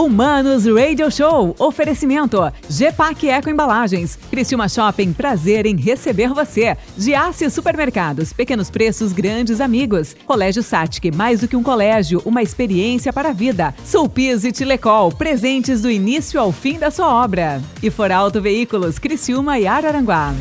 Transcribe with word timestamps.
Humanos 0.00 0.64
Radio 0.64 1.10
Show. 1.10 1.54
Oferecimento. 1.58 2.50
GPAC 2.70 3.28
Eco 3.28 3.50
Embalagens. 3.50 4.18
Criciúma 4.30 4.66
Shopping. 4.66 5.12
Prazer 5.12 5.66
em 5.66 5.76
receber 5.76 6.30
você. 6.30 6.74
Giasse 6.96 7.50
Supermercados. 7.50 8.32
Pequenos 8.32 8.70
preços, 8.70 9.12
grandes 9.12 9.60
amigos. 9.60 10.16
Colégio 10.24 10.62
Satic. 10.62 11.14
Mais 11.14 11.40
do 11.40 11.48
que 11.48 11.54
um 11.54 11.62
colégio, 11.62 12.22
uma 12.24 12.42
experiência 12.42 13.12
para 13.12 13.28
a 13.28 13.34
vida. 13.34 13.74
Sulpiz 13.84 14.42
e 14.44 14.52
Tilecol. 14.52 15.12
Presentes 15.12 15.82
do 15.82 15.90
início 15.90 16.40
ao 16.40 16.50
fim 16.50 16.78
da 16.78 16.90
sua 16.90 17.22
obra. 17.22 17.60
E 17.82 17.90
For 17.90 18.10
Auto 18.10 18.40
Veículos. 18.40 18.98
Criciúma 18.98 19.58
e 19.58 19.66
Araranguá. 19.66 20.32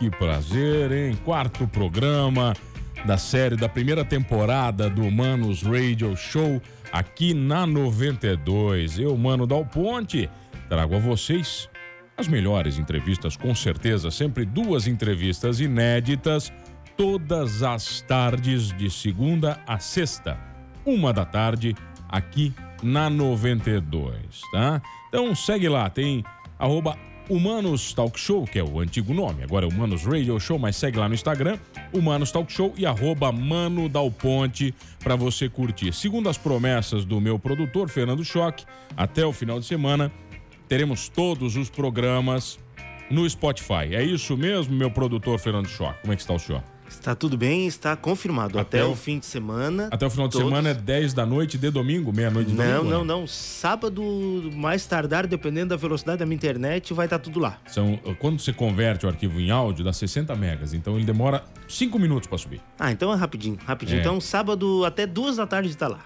Que 0.00 0.08
prazer, 0.08 0.90
hein? 0.92 1.14
Quarto 1.26 1.68
programa 1.68 2.56
da 3.04 3.18
série 3.18 3.54
da 3.54 3.68
primeira 3.68 4.02
temporada 4.02 4.88
do 4.88 5.02
Humanos 5.02 5.62
Radio 5.62 6.16
Show 6.16 6.58
aqui 6.90 7.34
na 7.34 7.66
92. 7.66 8.98
Eu, 8.98 9.14
Mano 9.18 9.46
Dal 9.46 9.66
Ponte, 9.66 10.30
trago 10.70 10.96
a 10.96 10.98
vocês 10.98 11.68
as 12.16 12.26
melhores 12.28 12.78
entrevistas, 12.78 13.36
com 13.36 13.54
certeza, 13.54 14.10
sempre 14.10 14.46
duas 14.46 14.86
entrevistas 14.86 15.60
inéditas, 15.60 16.50
todas 16.96 17.62
as 17.62 18.00
tardes, 18.00 18.72
de 18.74 18.88
segunda 18.88 19.60
a 19.66 19.78
sexta, 19.78 20.38
uma 20.86 21.12
da 21.12 21.26
tarde, 21.26 21.76
aqui 22.08 22.54
na 22.82 23.10
92, 23.10 24.16
tá? 24.50 24.80
Então 25.08 25.34
segue 25.34 25.68
lá, 25.68 25.90
tem 25.90 26.24
arroba 26.58 26.96
Humanos 27.30 27.94
Talk 27.94 28.18
Show, 28.18 28.44
que 28.44 28.58
é 28.58 28.64
o 28.64 28.80
antigo 28.80 29.14
nome, 29.14 29.44
agora 29.44 29.64
é 29.64 29.68
Humanos 29.68 30.02
Radio 30.02 30.40
Show, 30.40 30.58
mas 30.58 30.74
segue 30.74 30.98
lá 30.98 31.08
no 31.08 31.14
Instagram, 31.14 31.60
Humanos 31.92 32.32
Talk 32.32 32.52
Show 32.52 32.74
e 32.76 32.84
arroba 32.84 33.30
Mano 33.30 33.88
Dal 33.88 34.10
Ponte 34.10 34.74
para 34.98 35.14
você 35.14 35.48
curtir. 35.48 35.92
Segundo 35.92 36.28
as 36.28 36.36
promessas 36.36 37.04
do 37.04 37.20
meu 37.20 37.38
produtor, 37.38 37.88
Fernando 37.88 38.24
Choque, 38.24 38.64
até 38.96 39.24
o 39.24 39.32
final 39.32 39.60
de 39.60 39.66
semana 39.66 40.10
teremos 40.68 41.08
todos 41.08 41.54
os 41.54 41.70
programas 41.70 42.58
no 43.08 43.28
Spotify. 43.30 43.94
É 43.94 44.02
isso 44.02 44.36
mesmo, 44.36 44.74
meu 44.74 44.90
produtor 44.90 45.38
Fernando 45.38 45.68
Choque? 45.68 46.00
Como 46.00 46.12
é 46.12 46.16
que 46.16 46.22
está 46.22 46.34
o 46.34 46.38
senhor? 46.38 46.64
Está 46.90 47.14
tudo 47.14 47.36
bem, 47.38 47.66
está 47.66 47.96
confirmado. 47.96 48.58
Até 48.58 48.80
Até, 48.80 48.84
o- 48.90 48.94
fim 48.96 49.18
de 49.18 49.24
semana. 49.24 49.88
Até 49.90 50.04
o 50.06 50.10
final 50.10 50.26
de 50.28 50.32
todos- 50.32 50.48
semana 50.48 50.70
é 50.70 50.74
10 50.74 51.14
da 51.14 51.24
noite 51.24 51.56
de 51.56 51.70
domingo, 51.70 52.12
meia-noite 52.12 52.50
de 52.50 52.56
Não, 52.56 52.64
domingo? 52.78 52.90
não, 52.90 53.00
né? 53.00 53.06
não. 53.06 53.26
Sábado, 53.26 54.02
mais 54.54 54.84
tardar, 54.86 55.26
dependendo 55.26 55.68
da 55.70 55.76
velocidade 55.76 56.18
da 56.18 56.26
minha 56.26 56.34
internet, 56.36 56.92
vai 56.92 57.06
estar 57.06 57.18
tudo 57.18 57.38
lá. 57.38 57.58
São, 57.66 57.96
quando 58.18 58.40
você 58.40 58.52
converte 58.52 59.06
o 59.06 59.08
arquivo 59.08 59.40
em 59.40 59.50
áudio, 59.50 59.84
dá 59.84 59.92
60 59.92 60.34
megas, 60.34 60.74
então 60.74 60.96
ele 60.96 61.04
demora 61.04 61.44
5 61.68 61.98
minutos 61.98 62.28
para 62.28 62.36
subir. 62.36 62.60
Ah, 62.78 62.90
então 62.90 63.12
é 63.12 63.16
rapidinho, 63.16 63.56
rapidinho. 63.64 63.98
É. 63.98 64.00
Então, 64.00 64.20
sábado 64.20 64.84
até 64.84 65.06
duas 65.06 65.36
da 65.36 65.46
tarde 65.46 65.70
está 65.70 65.86
lá. 65.88 66.00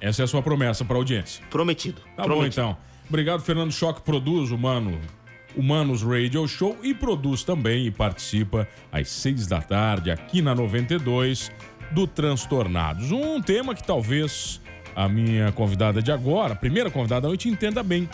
Essa 0.00 0.22
é 0.22 0.24
a 0.24 0.28
sua 0.28 0.42
promessa 0.42 0.84
para 0.84 0.96
audiência. 0.96 1.44
Prometido. 1.50 2.00
Tá 2.16 2.22
bom, 2.22 2.28
Prometido. 2.34 2.62
então. 2.62 2.76
Obrigado, 3.08 3.42
Fernando 3.42 3.72
Choque. 3.72 4.00
Produz 4.02 4.50
o 4.50 4.56
Mano, 4.58 4.98
Humanos 5.56 6.02
Radio 6.02 6.46
Show 6.46 6.78
e 6.82 6.94
produz 6.94 7.44
também 7.44 7.86
e 7.86 7.90
participa 7.90 8.68
às 8.90 9.08
seis 9.08 9.46
da 9.46 9.60
tarde 9.60 10.10
aqui 10.10 10.40
na 10.42 10.54
92 10.54 11.50
do 11.90 12.06
Transtornados. 12.06 13.12
Um 13.12 13.40
tema 13.40 13.74
que 13.74 13.84
talvez 13.84 14.60
a 14.94 15.08
minha 15.08 15.52
convidada 15.52 16.02
de 16.02 16.10
agora, 16.12 16.54
a 16.54 16.56
primeira 16.56 16.90
convidada 16.90 17.22
da 17.22 17.28
noite, 17.28 17.48
entenda 17.48 17.82
bem. 17.82 18.08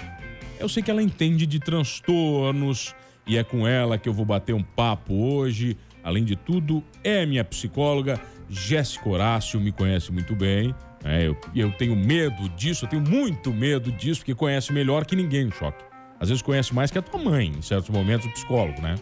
Eu 0.58 0.68
sei 0.68 0.82
que 0.82 0.90
ela 0.90 1.02
entende 1.02 1.46
de 1.46 1.60
transtornos 1.60 2.94
e 3.26 3.36
é 3.36 3.44
com 3.44 3.66
ela 3.66 3.98
que 3.98 4.08
eu 4.08 4.12
vou 4.12 4.24
bater 4.24 4.54
um 4.54 4.62
papo 4.62 5.14
hoje. 5.14 5.76
Além 6.02 6.24
de 6.24 6.36
tudo, 6.36 6.82
é 7.04 7.26
minha 7.26 7.44
psicóloga, 7.44 8.20
Jéssica 8.48 9.08
Horácio, 9.08 9.60
me 9.60 9.70
conhece 9.70 10.10
muito 10.10 10.34
bem. 10.34 10.74
É, 11.04 11.26
eu, 11.26 11.36
eu 11.54 11.70
tenho 11.72 11.94
medo 11.94 12.48
disso, 12.50 12.84
eu 12.84 12.88
tenho 12.88 13.02
muito 13.02 13.52
medo 13.52 13.92
disso, 13.92 14.20
porque 14.20 14.34
conhece 14.34 14.72
melhor 14.72 15.04
que 15.04 15.14
ninguém 15.14 15.46
o 15.46 15.52
choque. 15.52 15.87
Às 16.20 16.28
vezes 16.28 16.42
conhece 16.42 16.74
mais 16.74 16.90
que 16.90 16.98
a 16.98 17.02
tua 17.02 17.20
mãe, 17.22 17.52
em 17.56 17.62
certos 17.62 17.90
momentos, 17.90 18.26
o 18.26 18.30
psicólogo, 18.32 18.80
né? 18.82 18.96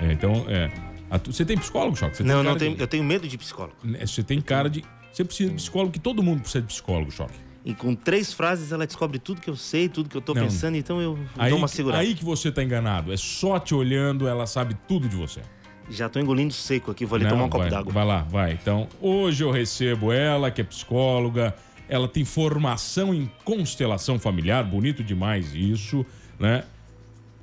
É, 0.00 0.12
então, 0.12 0.44
é. 0.48 0.70
tu- 1.18 1.32
você 1.32 1.44
tem 1.44 1.56
psicólogo, 1.56 1.96
Choque? 1.96 2.16
Você 2.16 2.22
Não, 2.22 2.42
não 2.42 2.56
tenho, 2.56 2.74
de- 2.74 2.80
eu 2.82 2.86
tenho 2.86 3.04
medo 3.04 3.26
de 3.28 3.38
psicólogo. 3.38 3.76
né, 3.82 4.04
Você 4.06 4.22
tem 4.22 4.40
cara 4.40 4.68
de. 4.68 4.84
Você 5.12 5.24
precisa 5.24 5.50
de 5.50 5.56
psicólogo, 5.56 5.92
que 5.92 6.00
todo 6.00 6.22
mundo 6.22 6.40
precisa 6.40 6.60
de 6.62 6.68
psicólogo, 6.68 7.10
Choque. 7.10 7.34
E 7.64 7.74
com 7.74 7.94
três 7.94 8.32
frases 8.32 8.72
ela 8.72 8.86
descobre 8.86 9.18
tudo 9.20 9.40
que 9.40 9.48
eu 9.48 9.54
sei, 9.56 9.88
tudo 9.88 10.08
que 10.08 10.16
eu 10.16 10.20
tô 10.20 10.34
Não. 10.34 10.42
pensando, 10.42 10.76
então 10.76 11.00
eu 11.00 11.16
Aí, 11.38 11.50
dou 11.50 11.58
uma 11.58 11.68
segurada. 11.68 12.02
aí 12.02 12.14
que 12.14 12.24
você 12.24 12.50
tá 12.50 12.62
enganado. 12.62 13.12
É 13.12 13.16
só 13.16 13.58
te 13.58 13.72
olhando, 13.74 14.26
ela 14.26 14.46
sabe 14.46 14.76
tudo 14.88 15.08
de 15.08 15.14
você. 15.14 15.40
Já 15.88 16.08
tô 16.08 16.18
engolindo 16.18 16.52
seco 16.52 16.90
aqui, 16.90 17.04
vou 17.06 17.16
ali 17.16 17.24
Não, 17.24 17.32
tomar 17.32 17.44
um 17.44 17.48
copo 17.48 17.62
vai, 17.62 17.70
d'água. 17.70 17.92
Vai 17.92 18.04
lá, 18.04 18.22
vai. 18.22 18.52
Então, 18.52 18.88
hoje 19.00 19.44
eu 19.44 19.50
recebo 19.50 20.10
ela, 20.12 20.50
que 20.50 20.60
é 20.60 20.64
psicóloga. 20.64 21.54
Ela 21.88 22.08
tem 22.08 22.24
formação 22.24 23.14
em 23.14 23.30
constelação 23.44 24.18
familiar, 24.18 24.64
bonito 24.64 25.04
demais 25.04 25.54
isso, 25.54 26.04
né? 26.42 26.64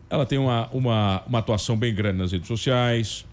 Ela 0.09 0.25
tem 0.25 0.37
uma, 0.37 0.67
uma, 0.71 1.23
uma 1.25 1.39
atuação 1.39 1.77
bem 1.77 1.95
grande 1.95 2.17
nas 2.17 2.31
redes 2.31 2.47
sociais, 2.47 3.25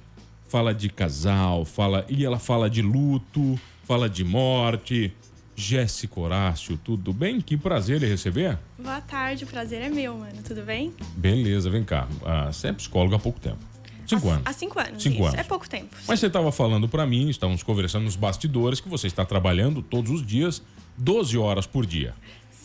fala 0.48 0.72
de 0.72 0.88
casal, 0.88 1.64
fala 1.64 2.06
e 2.08 2.24
ela 2.24 2.38
fala 2.38 2.70
de 2.70 2.80
luto, 2.80 3.58
fala 3.84 4.08
de 4.08 4.24
morte. 4.24 5.12
Jéssica 5.58 6.20
Horácio, 6.20 6.76
tudo 6.76 7.14
bem? 7.14 7.40
Que 7.40 7.56
prazer 7.56 7.98
lhe 7.98 8.06
receber. 8.06 8.58
Boa 8.78 9.00
tarde, 9.00 9.44
o 9.44 9.46
prazer 9.46 9.80
é 9.80 9.88
meu, 9.88 10.14
mano. 10.14 10.42
Tudo 10.44 10.62
bem? 10.62 10.92
Beleza, 11.16 11.70
vem 11.70 11.82
cá. 11.82 12.06
Ah, 12.22 12.52
você 12.52 12.68
é 12.68 12.72
psicóloga 12.74 13.16
há 13.16 13.18
pouco 13.18 13.40
tempo. 13.40 13.58
Cinco 14.06 14.28
há, 14.28 14.32
anos. 14.34 14.42
Há 14.44 14.52
cinco 14.52 14.78
anos. 14.78 15.02
Cinco 15.02 15.14
isso. 15.16 15.24
anos. 15.24 15.40
É 15.40 15.42
pouco 15.42 15.66
tempo. 15.66 15.96
Mas 16.06 16.20
você 16.20 16.26
estava 16.26 16.52
falando 16.52 16.86
para 16.86 17.06
mim, 17.06 17.30
estávamos 17.30 17.62
conversando 17.62 18.04
nos 18.04 18.16
bastidores, 18.16 18.80
que 18.80 18.88
você 18.88 19.06
está 19.06 19.24
trabalhando 19.24 19.80
todos 19.80 20.10
os 20.10 20.24
dias, 20.24 20.62
12 20.98 21.38
horas 21.38 21.66
por 21.66 21.86
dia. 21.86 22.14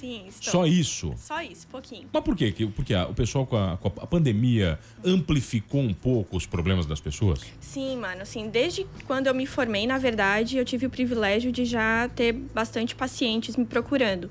Sim, 0.01 0.23
estou. 0.28 0.51
Só 0.51 0.66
isso. 0.66 1.13
Só 1.16 1.41
isso, 1.44 1.67
pouquinho. 1.67 2.07
Mas 2.12 2.23
por 2.23 2.35
quê? 2.35 2.51
Que- 2.51 2.66
Porque 2.66 2.95
o 2.95 3.13
pessoal 3.13 3.45
com 3.45 3.56
a, 3.56 3.78
com 3.78 3.88
a 3.88 4.07
pandemia 4.07 4.79
amplificou 5.06 5.79
um 5.79 5.94
pouco 5.94 6.35
os 6.35 6.47
problemas 6.47 6.88
das 6.88 7.00
pessoas? 7.00 7.41
Sim, 7.59 7.97
mano, 7.97 8.23
assim, 8.23 8.50
desde 8.50 8.85
quando 9.06 9.28
eu 9.28 9.35
me 9.35 9.45
formei, 9.45 9.85
na 9.85 10.00
verdade, 10.00 10.57
eu 10.57 10.66
tive 10.66 10.88
o 10.88 10.90
privilégio 10.90 11.51
de 11.51 11.66
já 11.66 12.09
ter 12.16 12.34
bastante 12.34 12.95
pacientes 12.95 13.56
me 13.56 13.63
procurando. 13.66 14.29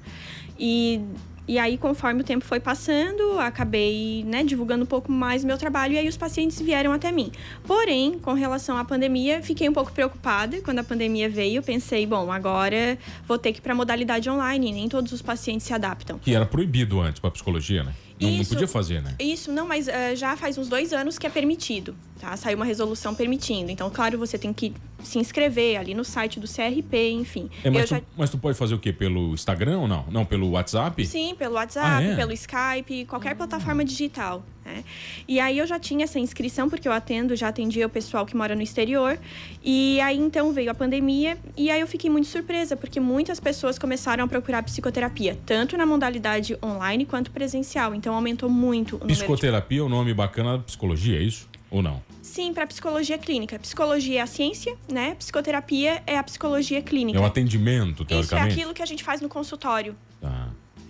E, 0.59 1.01
e 1.49 1.59
aí, 1.59 1.77
conforme 1.77 2.21
o 2.21 2.25
tempo 2.25 2.45
foi 2.45 2.61
passando, 2.61 3.39
acabei, 3.41 4.25
né, 4.25 4.45
divulgando 4.45 4.85
um 4.85 4.87
pouco 4.87 5.11
mais 5.11 5.45
meu 5.45 5.59
trabalho 5.59 5.95
e 5.95 5.99
aí 5.99 6.09
os 6.09 6.17
pacientes 6.17 6.61
vieram 6.61 6.93
até 6.93 7.11
mim. 7.11 7.33
Porém, 7.65 8.19
com 8.19 8.33
relação 8.33 8.77
à 8.77 8.85
pandemia, 8.85 9.43
fiquei 9.43 9.69
um 9.69 9.73
pouco 9.73 9.93
preocupada. 9.93 10.61
Quando 10.63 10.79
a 10.79 10.85
pandemia 10.85 11.29
veio, 11.29 11.63
pensei, 11.63 12.07
bom, 12.07 12.31
agora 12.31 12.99
vou 13.27 13.39
ter 13.39 13.53
que 13.53 13.59
ir 13.59 13.63
para 13.63 13.75
modalidade 13.75 14.31
online, 14.31 14.73
nem 14.73 14.89
todos 14.89 15.13
os 15.13 15.23
pacientes 15.23 15.67
se 15.67 15.73
adaptam. 15.73 16.19
Que 16.19 16.35
era 16.35 16.47
proibido 16.47 17.01
antes 17.01 17.21
para 17.21 17.31
psicologia, 17.31 17.83
né? 17.83 17.93
Não, 18.21 18.31
não 18.31 18.41
Isso. 18.41 18.51
podia 18.51 18.69
fazer, 18.69 19.03
né? 19.03 19.15
Isso, 19.19 19.51
não, 19.51 19.67
mas 19.67 19.89
eh, 19.89 20.15
já 20.15 20.37
faz 20.37 20.59
uns 20.59 20.69
dois 20.69 20.93
anos 20.93 21.19
que 21.19 21.27
é 21.27 21.31
permitido, 21.31 21.97
tá? 22.21 22.37
Saiu 22.37 22.57
uma 22.57 22.65
resolução 22.67 23.15
permitindo. 23.15 23.71
Então, 23.71 23.89
claro, 23.91 24.19
você 24.19 24.37
tem 24.39 24.53
que 24.53 24.75
se 25.03 25.19
inscrever 25.19 25.79
ali 25.79 25.95
no 25.95 26.05
site 26.05 26.39
do 26.39 26.47
CRP, 26.47 27.11
enfim. 27.13 27.49
É, 27.65 27.71
mas, 27.71 27.83
eu 27.83 27.87
já... 27.87 28.01
tu, 28.01 28.07
mas 28.17 28.31
tu 28.31 28.37
pode 28.39 28.59
fazer 28.59 28.75
o 28.75 28.79
quê? 28.79 28.93
Pelo 28.93 29.33
Instagram 29.33 29.79
ou 29.79 29.89
não? 29.89 30.05
Não, 30.11 30.25
pelo 30.27 30.51
WhatsApp? 30.51 31.07
Sim, 31.07 31.35
pelo 31.35 31.55
WhatsApp, 31.55 32.05
Ah, 32.05 32.13
é? 32.13 32.17
pelo 32.17 32.33
Skype, 32.33 33.07
qualquer 33.07 33.35
plataforma 33.35 33.85
digital. 33.85 34.45
Né? 34.71 34.85
E 35.27 35.39
aí 35.41 35.59
eu 35.59 35.67
já 35.67 35.79
tinha 35.79 36.05
essa 36.05 36.19
inscrição, 36.19 36.69
porque 36.69 36.87
eu 36.87 36.93
atendo, 36.93 37.37
já 37.37 37.49
atendia 37.49 37.87
o 37.87 37.91
pessoal 37.91 38.25
que 38.25 38.37
mora 38.37 38.55
no 38.55 38.63
exterior. 38.63 39.19
E 39.63 40.01
aí 40.01 40.19
então 40.19 40.53
veio 40.53 40.71
a 40.71 40.75
pandemia, 40.75 41.37
e 41.57 41.71
aí 41.71 41.81
eu 41.81 41.87
fiquei 41.87 42.11
muito 42.11 42.29
surpresa, 42.29 42.77
porque 42.77 43.01
muitas 43.01 43.39
pessoas 43.41 43.79
começaram 43.79 44.25
a 44.25 44.29
procurar 44.29 44.63
psicoterapia, 44.63 45.39
tanto 45.45 45.77
na 45.77 45.87
modalidade 45.87 46.57
online 46.63 47.05
quanto 47.05 47.31
presencial. 47.31 47.95
Então 47.95 48.15
aumentou 48.15 48.49
muito 48.49 48.97
o 48.97 49.01
número 49.01 49.15
de 49.15 49.21
Psicoterapia 49.21 49.81
é 49.81 49.83
o 49.83 49.89
nome 49.89 50.15
bacana 50.15 50.57
da 50.57 50.63
psicologia, 50.63 51.19
é 51.19 51.23
isso? 51.23 51.49
Ou 51.71 51.83
não? 51.83 52.03
Sim, 52.23 52.53
para 52.53 52.67
psicologia 52.67 53.19
clínica. 53.19 53.59
Psicologia 53.59 54.21
é 54.21 54.23
a 54.23 54.27
ciência, 54.27 54.77
né? 54.91 55.15
Psicoterapia 55.17 56.03
é 56.07 56.17
a 56.17 56.23
psicologia 56.23 56.81
clínica. 56.83 57.19
É 57.19 57.23
o 57.23 57.25
atendimento, 57.25 58.03
Isso 58.03 58.03
é 58.03 58.07
teoricamente? 58.07 58.53
aquilo 58.53 58.75
que 58.75 58.83
a 58.83 58.87
gente 58.87 59.03
faz 59.03 59.21
no 59.21 59.29
consultório. 59.29 59.97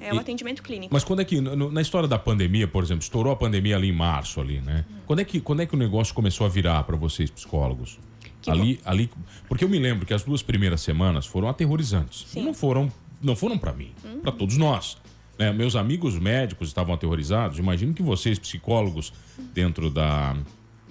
É 0.00 0.12
o 0.12 0.16
E- 0.16 0.18
atendimento 0.18 0.62
clínico. 0.62 0.92
Mas 0.92 1.04
quando 1.04 1.20
é 1.20 1.24
que, 1.24 1.40
no- 1.40 1.70
na 1.70 1.80
história 1.82 2.08
da 2.08 2.18
pandemia, 2.18 2.66
por 2.66 2.82
exemplo, 2.82 3.02
estourou 3.02 3.32
a 3.32 3.36
pandemia 3.36 3.76
ali 3.76 3.88
em 3.88 3.92
março, 3.92 4.40
ali, 4.40 4.60
né? 4.60 4.84
Quando 5.06 5.20
é 5.20 5.24
que, 5.24 5.40
quando 5.40 5.60
é 5.60 5.66
que 5.66 5.74
o 5.74 5.78
negócio 5.78 6.14
começou 6.14 6.46
a 6.46 6.50
virar 6.50 6.82
para 6.84 6.96
vocês, 6.96 7.30
psicólogos? 7.30 7.98
Que 8.40 8.50
ali, 8.50 8.80
ali, 8.86 9.10
porque 9.48 9.62
eu 9.64 9.68
me 9.68 9.78
lembro 9.78 10.06
que 10.06 10.14
as 10.14 10.22
duas 10.22 10.42
primeiras 10.42 10.80
semanas 10.80 11.26
foram 11.26 11.48
aterrorizantes. 11.48 12.24
Sim. 12.28 12.40
Uhum. 12.40 12.46
Não 12.46 12.54
foram, 12.54 12.92
não 13.22 13.36
foram 13.36 13.58
para 13.58 13.72
mim, 13.72 13.92
para 14.22 14.32
todos 14.32 14.56
nós. 14.56 14.96
né? 15.38 15.52
Meus 15.52 15.76
amigos 15.76 16.18
médicos 16.18 16.68
estavam 16.68 16.94
aterrorizados. 16.94 17.58
Imagino 17.58 17.92
que 17.94 18.02
vocês, 18.02 18.38
psicólogos, 18.38 19.12
dentro 19.54 19.90
da 19.90 20.34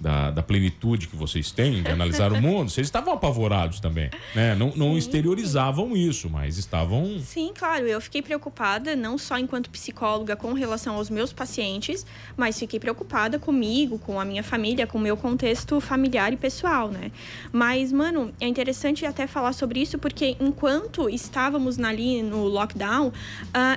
da, 0.00 0.30
da, 0.30 0.42
plenitude 0.42 1.06
que 1.06 1.14
vocês 1.14 1.50
têm 1.50 1.82
de 1.82 1.90
analisar 1.90 2.32
o 2.32 2.40
mundo, 2.42 2.70
vocês 2.70 2.86
estavam 2.86 3.12
apavorados 3.12 3.80
também, 3.80 4.10
né? 4.34 4.54
Não, 4.54 4.72
não 4.74 4.96
exteriorizavam 4.96 5.96
isso, 5.96 6.28
mas 6.30 6.56
estavam... 6.56 7.20
Sim, 7.20 7.52
claro. 7.56 7.86
Eu 7.86 8.00
fiquei 8.00 8.22
preocupada, 8.22 8.96
não 8.96 9.18
só 9.18 9.38
enquanto 9.38 9.70
psicóloga 9.70 10.34
com 10.36 10.52
relação 10.52 10.96
aos 10.96 11.10
meus 11.10 11.32
pacientes, 11.32 12.06
mas 12.36 12.58
fiquei 12.58 12.80
preocupada 12.80 13.38
comigo, 13.38 13.98
com 13.98 14.18
a 14.18 14.24
minha 14.24 14.42
família, 14.42 14.86
com 14.86 14.98
o 14.98 15.00
meu 15.00 15.16
contexto 15.16 15.80
familiar 15.80 16.32
e 16.32 16.36
pessoal, 16.36 16.88
né? 16.88 17.12
Mas, 17.52 17.92
mano, 17.92 18.32
é 18.40 18.46
interessante 18.46 19.04
até 19.04 19.26
falar 19.26 19.52
sobre 19.52 19.80
isso, 19.80 19.98
porque 19.98 20.36
enquanto 20.40 21.08
estávamos 21.08 21.78
ali 21.78 22.22
no 22.22 22.44
lockdown, 22.44 23.08
uh, 23.08 23.12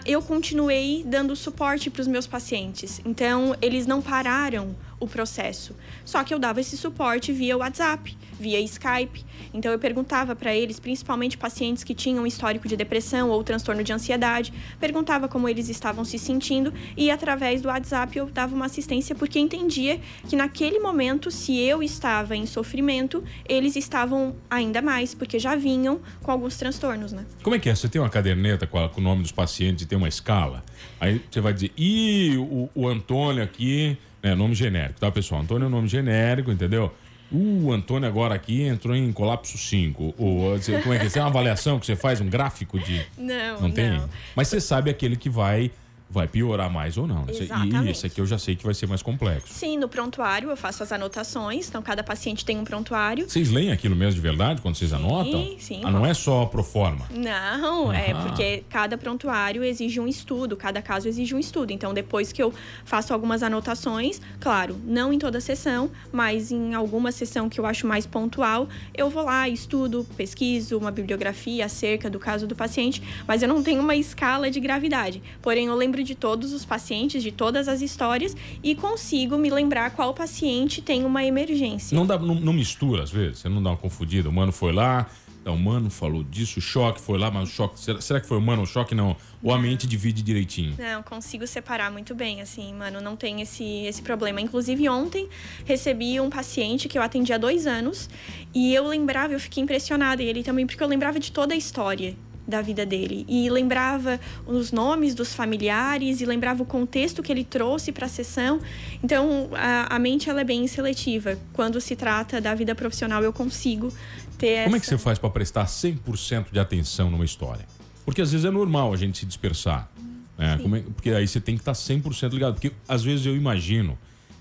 eu 0.06 0.22
continuei 0.22 1.04
dando 1.06 1.36
suporte 1.36 1.90
para 1.90 2.02
os 2.02 2.08
meus 2.08 2.28
pacientes. 2.28 3.02
Então, 3.06 3.56
eles 3.62 3.86
não 3.86 4.02
pararam 4.02 4.76
o 5.04 5.08
processo. 5.08 5.76
Só 6.06 6.24
que 6.24 6.34
eu 6.34 6.40
dava 6.40 6.62
esse 6.62 6.78
suporte 6.78 7.32
via 7.32 7.58
WhatsApp, 7.58 8.18
via 8.40 8.60
Skype. 8.62 9.26
Então 9.54 9.72
eu 9.72 9.80
perguntava 9.80 10.36
para 10.36 10.56
eles, 10.56 10.80
principalmente 10.80 11.38
pacientes 11.38 11.84
que 11.84 11.94
tinham 11.94 12.26
histórico 12.26 12.68
de 12.68 12.76
depressão 12.76 13.30
ou 13.30 13.44
transtorno 13.44 13.84
de 13.84 13.94
ansiedade, 13.94 14.54
perguntava 14.80 15.28
como 15.28 15.48
eles 15.48 15.70
estavam 15.70 16.04
se 16.04 16.18
sentindo 16.18 16.74
e 16.98 17.12
através 17.12 17.62
do 17.62 17.68
WhatsApp 17.68 18.18
eu 18.18 18.26
dava 18.28 18.56
uma 18.56 18.66
assistência 18.66 19.16
porque 19.16 19.40
entendia 19.40 20.00
que 20.28 20.36
naquele 20.36 20.80
momento, 20.80 21.30
se 21.30 21.60
eu 21.60 21.84
estava 21.84 22.36
em 22.36 22.46
sofrimento, 22.46 23.24
eles 23.48 23.76
estavam 23.76 24.36
ainda 24.50 24.82
mais, 24.82 25.14
porque 25.14 25.38
já 25.38 25.56
vinham 25.56 26.02
com 26.22 26.32
alguns 26.32 26.58
transtornos, 26.58 27.12
né? 27.12 27.26
Como 27.42 27.56
é 27.56 27.60
que 27.60 27.70
é? 27.70 27.76
Você 27.76 27.88
tem 27.88 28.02
uma 28.02 28.10
caderneta 28.10 28.66
com, 28.66 28.80
a, 28.80 28.90
com 28.90 29.00
o 29.00 29.04
nome 29.04 29.22
dos 29.22 29.32
pacientes 29.32 29.84
e 29.84 29.88
tem 29.88 29.98
uma 29.98 30.08
escala? 30.08 30.64
Aí 31.00 31.22
você 31.30 31.42
vai 31.42 31.54
dizer, 31.54 31.72
ih, 31.78 32.38
o, 32.38 32.70
o 32.74 32.88
Antônio 32.88 33.44
aqui 33.44 33.98
é, 34.24 34.34
nome 34.34 34.56
genérico, 34.56 35.00
tá, 35.00 35.12
pessoal? 35.12 35.42
Antônio 35.42 35.66
é 35.66 35.68
um 35.68 35.72
nome 35.72 35.88
genérico, 35.88 36.50
entendeu? 36.50 36.94
Uh, 37.32 37.66
o 37.66 37.74
Antônio 37.74 38.08
agora 38.08 38.34
aqui 38.34 38.62
entrou 38.62 38.96
em 38.96 39.12
colapso 39.12 39.58
5. 39.58 40.16
Ou, 40.18 40.60
como 40.82 40.94
é 40.94 41.00
que 41.00 41.08
é? 41.08 41.10
Tem 41.10 41.22
uma 41.22 41.28
avaliação 41.28 41.80
que 41.80 41.86
você 41.86 41.96
faz, 41.96 42.22
um 42.22 42.30
gráfico 42.30 42.80
de. 42.80 43.06
Não, 43.18 43.62
não 43.62 43.72
tem. 43.72 43.92
Não. 43.92 44.10
Mas 44.36 44.48
você 44.48 44.62
sabe 44.62 44.90
aquele 44.90 45.18
que 45.18 45.30
vai 45.30 45.72
vai 46.14 46.28
piorar 46.28 46.72
mais 46.72 46.98
ou 46.98 47.08
não. 47.08 47.26
Exatamente. 47.28 47.88
E 47.88 47.90
esse 47.90 48.06
aqui 48.06 48.22
eu 48.22 48.26
já 48.26 48.38
sei 48.38 48.56
que 48.56 48.64
vai 48.64 48.74
ser 48.74 48.88
mais 48.88 49.02
complexo. 49.02 49.54
Sim, 49.54 49.78
no 49.78 49.90
prontuário 49.90 50.50
eu 50.50 50.56
faço 50.56 50.84
as 50.84 50.92
anotações, 50.92 51.68
então 51.68 51.82
cada 51.82 52.04
paciente 52.04 52.46
tem 52.46 52.58
um 52.58 52.64
prontuário. 52.64 53.28
Vocês 53.28 53.50
leem 53.50 53.72
aquilo 53.72 53.96
mesmo 53.96 54.16
de 54.16 54.22
verdade 54.22 54.62
quando 54.62 54.76
vocês 54.76 54.92
sim, 54.92 54.96
anotam? 54.96 55.56
Sim, 55.60 55.82
ah, 55.84 55.92
não 55.92 56.06
é 56.06 56.14
só 56.14 56.46
pro 56.46 56.64
forma? 56.64 57.08
Não, 57.12 57.92
é 57.92 58.14
porque 58.14 58.64
cada 58.70 58.98
prontuário 58.98 59.64
exige 59.64 60.00
um 60.00 60.08
estudo, 60.08 60.56
cada 60.56 60.82
caso 60.82 61.08
exige 61.08 61.34
um 61.34 61.40
estudo. 61.40 61.72
Então 61.72 61.94
depois 61.94 62.32
que 62.32 62.42
eu 62.42 62.54
faço 62.86 63.14
algumas 63.14 63.42
anotações, 63.42 64.22
claro, 64.40 64.80
não 64.86 65.12
em 65.12 65.18
toda 65.18 65.40
a 65.40 65.42
sessão, 65.42 65.90
mas 66.12 66.52
em 66.52 66.74
alguma 66.76 67.12
sessão 67.12 67.50
que 67.50 67.60
eu 67.60 67.66
acho 67.66 67.88
mais 67.88 68.06
pontual, 68.06 68.70
eu 68.94 69.10
vou 69.10 69.24
lá, 69.24 69.50
estudo, 69.50 70.06
pesquiso 70.16 70.78
uma 70.78 70.92
bibliografia 70.92 71.66
acerca 71.66 72.10
do 72.10 72.20
caso 72.20 72.46
do 72.46 72.56
paciente, 72.56 73.02
mas 73.28 73.42
eu 73.42 73.48
não 73.48 73.64
tenho 73.64 73.82
uma 73.82 73.96
escala 73.96 74.52
de 74.52 74.60
gravidade. 74.60 75.22
Porém, 75.42 75.68
eu 75.68 75.76
lembro 75.76 76.03
de 76.04 76.16
todos 76.16 76.54
os 76.54 76.66
pacientes, 76.66 77.24
de 77.24 77.32
todas 77.32 77.68
as 77.68 77.82
histórias 77.82 78.36
e 78.62 78.76
consigo 78.76 79.38
me 79.38 79.50
lembrar 79.50 79.92
qual 79.92 80.14
paciente 80.14 80.82
tem 80.82 81.04
uma 81.04 81.24
emergência. 81.24 81.96
Não, 81.96 82.06
dá, 82.06 82.18
não, 82.18 82.36
não 82.36 82.54
mistura 82.54 83.04
às 83.04 83.12
vezes? 83.12 83.40
Você 83.40 83.50
não 83.50 83.62
dá 83.62 83.72
uma 83.72 83.78
confundida? 83.78 84.30
O 84.30 84.34
mano 84.34 84.52
foi 84.52 84.72
lá, 84.72 85.08
então, 85.44 85.56
o 85.56 85.60
mano 85.60 85.90
falou 85.90 86.24
disso, 86.24 86.60
o 86.60 86.62
choque 86.62 87.02
foi 87.02 87.20
lá, 87.20 87.30
mas 87.30 87.50
o 87.50 87.52
choque. 87.52 87.78
Será, 87.78 88.00
será 88.00 88.22
que 88.22 88.28
foi 88.28 88.38
o 88.38 88.42
mano 88.42 88.62
o 88.62 88.66
choque? 88.66 88.96
Não. 88.96 89.14
Ou 89.44 89.54
a 89.54 89.60
mente 89.60 89.86
divide 89.86 90.22
direitinho? 90.22 90.74
Não, 90.80 91.04
consigo 91.04 91.46
separar 91.46 91.92
muito 91.92 92.16
bem, 92.16 92.40
assim, 92.42 92.74
mano, 92.74 93.02
não 93.02 93.18
tem 93.18 93.42
esse, 93.42 93.84
esse 93.86 94.02
problema. 94.02 94.40
Inclusive, 94.40 94.88
ontem 94.88 95.28
recebi 95.66 96.18
um 96.22 96.30
paciente 96.30 96.88
que 96.88 96.98
eu 96.98 97.02
atendi 97.02 97.34
há 97.34 97.38
dois 97.38 97.68
anos 97.68 98.10
e 98.56 98.74
eu 98.74 98.88
lembrava, 98.88 99.34
eu 99.34 99.40
fiquei 99.40 99.62
impressionada, 99.62 100.24
e 100.24 100.28
ele 100.28 100.44
também, 100.44 100.66
porque 100.66 100.82
eu 100.82 100.88
lembrava 100.88 101.20
de 101.20 101.30
toda 101.30 101.54
a 101.54 101.58
história 101.58 102.16
da 102.48 102.62
vida 102.62 102.86
dele 102.86 103.26
e 103.28 103.50
lembrava 103.50 104.20
os 104.46 104.72
nomes 104.72 105.16
dos 105.16 105.34
familiares 105.34 106.22
e 106.22 106.26
lembrava 106.26 106.62
o 106.62 106.66
contexto 106.66 107.24
que 107.24 107.32
ele 107.32 107.44
trouxe 107.44 107.92
para 107.92 108.06
a 108.06 108.10
sessão. 108.10 108.60
Então, 109.04 109.50
a, 109.54 109.96
a, 109.96 110.00
mente 110.00 110.30
ela 110.30 110.42
é 110.42 110.44
bem 110.44 110.68
seletiva. 110.68 111.38
Quando 111.54 111.80
se 111.80 111.96
trata 111.96 112.42
da 112.42 112.54
vida 112.54 112.76
profissional, 112.76 113.24
eu 113.24 113.32
consigo 113.32 113.94
ter 114.38 114.64
Como 114.64 114.76
essa... 114.76 114.78
é 114.78 114.80
que 114.80 114.86
você 114.86 114.98
faz 114.98 115.18
para 115.18 115.30
prestar 115.30 115.66
100% 115.66 116.52
de 116.52 116.60
atenção 116.60 117.10
numa 117.10 117.26
história? 117.26 117.66
Porque 118.06 118.22
às 118.22 118.32
vezes 118.32 118.46
é 118.46 118.52
normal 118.52 118.94
a 118.94 118.98
gente 118.98 119.18
se 119.18 119.26
dispersar. 119.26 119.90
Né? 120.38 120.60
É, 120.62 120.80
porque 120.92 121.12
aí 121.12 121.28
você 121.28 121.40
tem 121.40 121.56
que 121.56 121.62
estar 121.62 121.74
100% 121.74 122.32
ligado. 122.32 122.54
Porque 122.56 122.74
às 122.88 123.04
vezes 123.04 123.26
eu 123.26 123.36
imagino 123.36 123.98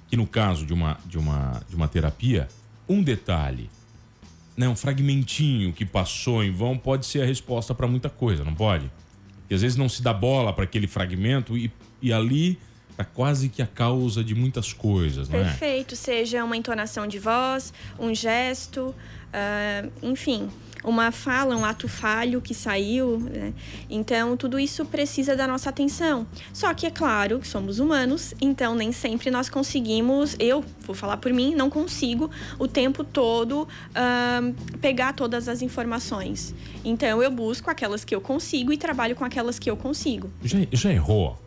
que 0.08 0.16
no 0.16 0.26
caso 0.26 0.66
de 0.66 0.72
uma, 0.72 0.98
de 1.06 1.16
uma, 1.16 1.62
de 1.68 1.76
uma 1.76 1.88
terapia, 1.88 2.48
um 2.88 3.02
detalhe 3.02 3.70
né, 4.56 4.68
um 4.68 4.76
fragmentinho 4.76 5.72
que 5.72 5.84
passou 5.84 6.42
em 6.42 6.50
vão 6.50 6.76
pode 6.76 7.06
ser 7.06 7.22
a 7.22 7.26
resposta 7.26 7.74
para 7.74 7.86
muita 7.86 8.08
coisa, 8.08 8.44
não 8.44 8.54
pode? 8.54 8.90
Porque 9.40 9.54
às 9.54 9.62
vezes 9.62 9.76
não 9.76 9.88
se 9.88 10.02
dá 10.02 10.12
bola 10.12 10.52
para 10.52 10.64
aquele 10.64 10.86
fragmento 10.86 11.56
e, 11.56 11.70
e 12.00 12.12
ali 12.12 12.58
tá 13.04 13.10
quase 13.14 13.48
que 13.48 13.62
a 13.62 13.66
causa 13.66 14.22
de 14.22 14.34
muitas 14.34 14.72
coisas, 14.72 15.28
né? 15.28 15.42
Perfeito, 15.42 15.96
seja 15.96 16.44
uma 16.44 16.56
entonação 16.56 17.06
de 17.06 17.18
voz, 17.18 17.72
um 17.98 18.14
gesto, 18.14 18.94
uh, 19.32 19.92
enfim 20.02 20.48
uma 20.84 21.12
fala, 21.12 21.56
um 21.56 21.64
ato 21.64 21.88
falho 21.88 22.40
que 22.40 22.54
saiu. 22.54 23.18
Né? 23.18 23.52
Então, 23.88 24.36
tudo 24.36 24.58
isso 24.58 24.84
precisa 24.84 25.36
da 25.36 25.46
nossa 25.46 25.70
atenção. 25.70 26.26
Só 26.52 26.72
que 26.74 26.86
é 26.86 26.90
claro 26.90 27.38
que 27.38 27.46
somos 27.46 27.78
humanos, 27.78 28.34
então 28.40 28.74
nem 28.74 28.92
sempre 28.92 29.30
nós 29.30 29.48
conseguimos, 29.48 30.36
eu 30.38 30.64
vou 30.80 30.94
falar 30.94 31.16
por 31.18 31.32
mim, 31.32 31.54
não 31.54 31.70
consigo 31.70 32.30
o 32.58 32.66
tempo 32.66 33.04
todo 33.04 33.62
uh, 33.62 34.78
pegar 34.80 35.12
todas 35.12 35.48
as 35.48 35.62
informações. 35.62 36.54
Então, 36.84 37.22
eu 37.22 37.30
busco 37.30 37.70
aquelas 37.70 38.04
que 38.04 38.14
eu 38.14 38.20
consigo 38.20 38.72
e 38.72 38.76
trabalho 38.76 39.14
com 39.14 39.24
aquelas 39.24 39.58
que 39.58 39.70
eu 39.70 39.76
consigo. 39.76 40.30
Já, 40.42 40.58
já 40.72 40.92
errou? 40.92 41.38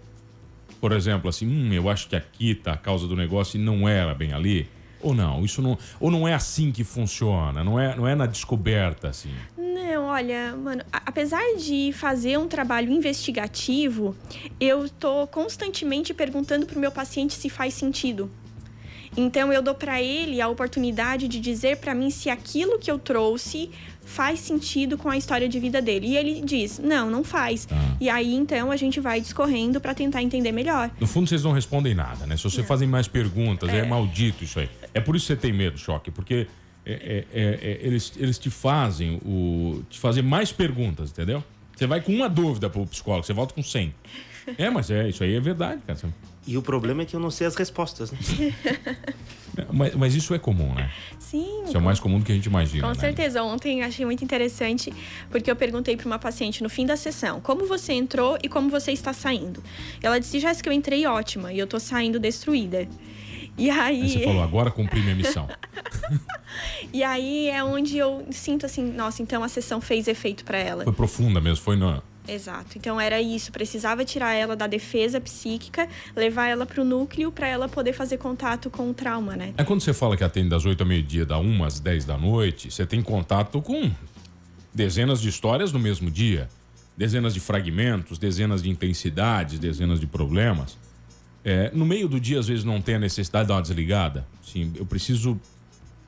Por 0.86 0.92
exemplo, 0.92 1.28
assim, 1.28 1.48
hum, 1.48 1.74
eu 1.74 1.90
acho 1.90 2.08
que 2.08 2.16
aqui 2.16 2.54
tá 2.54 2.74
a 2.74 2.78
causa 2.78 3.08
do 3.08 3.16
negócio 3.16 3.60
e 3.60 3.60
não 3.60 3.90
era 3.90 4.14
bem 4.14 4.34
ali. 4.34 4.70
Ou 5.02 5.16
não? 5.16 5.44
Isso 5.44 5.60
não. 5.60 5.76
Ou 6.00 6.12
não 6.12 6.28
é 6.28 6.36
assim 6.36 6.72
que 6.72 6.84
funciona? 6.84 7.64
Não 7.64 7.80
é, 7.80 7.96
não 7.96 8.08
é 8.08 8.14
na 8.14 8.28
descoberta, 8.28 9.08
assim? 9.08 9.34
Não, 9.58 10.06
olha, 10.06 10.56
mano, 10.56 10.84
apesar 10.92 11.42
de 11.58 11.92
fazer 11.92 12.38
um 12.38 12.48
trabalho 12.48 12.92
investigativo, 12.92 14.16
eu 14.60 14.88
tô 14.88 15.26
constantemente 15.26 16.14
perguntando 16.14 16.68
pro 16.68 16.80
meu 16.80 16.92
paciente 16.92 17.34
se 17.34 17.50
faz 17.50 17.74
sentido. 17.74 18.30
Então 19.18 19.52
eu 19.52 19.62
dou 19.62 19.74
para 19.74 20.02
ele 20.02 20.42
a 20.42 20.48
oportunidade 20.48 21.28
de 21.28 21.40
dizer 21.40 21.78
para 21.78 21.94
mim 21.94 22.10
se 22.10 22.30
aquilo 22.30 22.78
que 22.78 22.90
eu 22.90 23.00
trouxe 23.00 23.70
faz 24.04 24.40
sentido 24.40 24.98
com 24.98 25.10
a 25.10 25.18
história 25.18 25.50
de 25.50 25.60
vida 25.60 25.82
dele. 25.82 26.08
E 26.08 26.18
ele 26.18 26.42
diz: 26.42 26.80
"Não, 26.80 27.10
não 27.10 27.24
faz". 27.24 27.68
Ah. 27.72 27.96
E 28.00 28.10
aí 28.10 28.34
então 28.34 28.72
a 28.72 28.78
gente 28.78 29.00
vai 29.00 29.20
discorrendo 29.22 29.80
para 29.80 29.94
tentar 29.94 30.22
entender 30.22 30.52
melhor. 30.52 30.90
No 31.00 31.08
fundo 31.08 31.28
vocês 31.28 31.44
não 31.44 31.52
respondem 31.52 31.94
nada, 31.94 32.26
né? 32.26 32.38
Se 32.38 32.44
você 32.44 32.64
fazem 32.64 32.88
mais 32.88 33.08
perguntas, 33.08 33.70
é. 33.70 33.80
é. 33.80 33.86
maldito 33.86 34.44
isso 34.44 34.60
aí. 34.60 34.70
É 34.94 35.00
por 35.00 35.16
isso 35.16 35.28
que 35.28 35.34
você 35.34 35.40
tem 35.40 35.54
medo, 35.54 35.78
choque, 35.78 36.12
porque 36.12 36.48
é, 36.86 36.94
é, 36.94 37.26
é, 37.34 37.72
é, 37.72 37.80
eles, 37.82 38.14
eles 38.16 38.38
te 38.38 38.50
fazem 38.50 39.20
o 39.26 39.82
te 39.90 40.00
fazer 40.00 40.22
mais 40.22 40.52
perguntas, 40.52 41.10
entendeu? 41.10 41.44
Você 41.76 41.88
vai 41.88 42.00
com 42.00 42.14
uma 42.14 42.30
dúvida 42.30 42.70
pro 42.70 42.86
psicólogo, 42.86 43.26
você 43.26 43.34
volta 43.34 43.54
com 43.54 43.64
100. 43.64 43.94
É, 44.58 44.70
mas 44.70 44.90
é, 44.92 45.10
isso 45.10 45.24
aí 45.24 45.36
é 45.36 45.40
verdade, 45.40 45.82
cara. 45.86 45.98
E 46.48 46.58
o 46.58 46.62
problema 46.62 47.02
é 47.02 47.06
que 47.06 47.16
eu 47.16 47.20
não 47.20 47.32
sei 47.32 47.48
as 47.48 47.56
respostas, 47.56 48.12
né? 48.12 48.20
mas, 49.74 49.96
mas, 49.96 50.16
isso 50.16 50.34
é 50.34 50.40
comum, 50.40 50.74
né? 50.76 50.92
Sim. 51.18 51.64
Isso 51.66 51.76
é 51.76 51.80
mais 51.80 52.00
comum 52.00 52.20
do 52.20 52.26
que 52.26 52.32
a 52.32 52.36
gente 52.36 52.46
imagina. 52.46 52.84
Com 52.84 52.94
né? 52.94 53.00
certeza. 53.00 53.42
Ontem 53.42 53.84
achei 53.84 54.06
muito 54.06 54.24
interessante, 54.24 54.94
porque 55.32 55.50
eu 55.50 55.56
perguntei 55.56 55.98
para 55.98 56.06
uma 56.06 56.20
paciente 56.20 56.62
no 56.62 56.70
fim 56.70 56.86
da 56.86 56.96
sessão 56.96 57.42
como 57.42 57.66
você 57.66 57.94
entrou 57.94 58.38
e 58.44 58.48
como 58.48 58.70
você 58.70 58.92
está 58.92 59.12
saindo. 59.12 59.64
Ela 60.02 60.20
disse: 60.20 60.40
Jéssica, 60.40 60.70
eu 60.70 60.74
entrei 60.74 61.06
ótima 61.08 61.52
e 61.52 61.58
eu 61.58 61.66
tô 61.66 61.80
saindo 61.80 62.20
destruída. 62.20 62.88
E 63.58 63.70
aí... 63.70 64.02
aí 64.02 64.10
você 64.10 64.24
falou, 64.26 64.44
agora 64.44 64.70
cumpri 64.70 65.02
minha 65.02 65.16
missão. 65.16 65.48
e 66.94 67.04
aí 67.04 67.48
é 67.50 67.64
onde 67.64 67.98
eu 67.98 68.28
sinto 68.30 68.66
assim, 68.66 68.84
nossa, 68.84 69.22
então 69.22 69.44
a 69.44 69.48
sessão 69.48 69.80
fez 69.80 70.08
efeito 70.08 70.44
para 70.44 70.58
ela. 70.58 70.84
Foi 70.84 70.94
profunda 70.94 71.40
mesmo, 71.40 71.64
foi 71.64 71.78
no 71.78 72.04
Exato. 72.28 72.78
Então 72.78 73.00
era 73.00 73.22
isso, 73.22 73.52
precisava 73.52 74.04
tirar 74.04 74.34
ela 74.34 74.56
da 74.56 74.68
defesa 74.68 75.20
psíquica, 75.22 75.88
levar 76.16 76.48
ela 76.48 76.66
para 76.66 76.82
o 76.82 76.86
núcleo 76.86 77.32
para 77.32 77.48
ela 77.48 77.68
poder 77.68 77.94
fazer 77.94 78.18
contato 78.18 78.70
com 78.70 78.90
o 78.90 78.94
trauma, 78.94 79.36
né? 79.36 79.54
É 79.58 79.64
quando 79.64 79.82
você 79.82 79.94
fala 79.94 80.18
que 80.18 80.24
atende 80.24 80.50
das 80.50 80.66
8 80.66 80.82
ao 80.82 80.88
meio-dia, 80.88 81.26
da 81.26 81.38
1 81.38 81.64
às 81.64 81.80
10 81.80 82.06
da 82.06 82.18
noite, 82.18 82.72
você 82.72 82.86
tem 82.86 83.02
contato 83.02 83.62
com 83.62 83.92
dezenas 84.74 85.22
de 85.22 85.30
histórias 85.30 85.72
no 85.72 85.80
mesmo 85.80 86.12
dia, 86.12 86.50
dezenas 86.98 87.34
de 87.34 87.40
fragmentos, 87.40 88.18
dezenas 88.18 88.62
de 88.62 88.70
intensidades, 88.70 89.60
dezenas 89.60 90.00
de 90.00 90.08
problemas. 90.08 90.78
É, 91.44 91.70
no 91.74 91.86
meio 91.86 92.08
do 92.08 92.20
dia, 92.20 92.40
às 92.40 92.48
vezes, 92.48 92.64
não 92.64 92.82
tem 92.82 92.96
a 92.96 93.00
necessidade 93.00 93.46
de 93.46 93.50
dar 93.50 93.56
uma 93.56 93.62
desligada. 93.62 94.26
Sim, 94.44 94.74
eu 94.76 94.86
preciso 94.86 95.40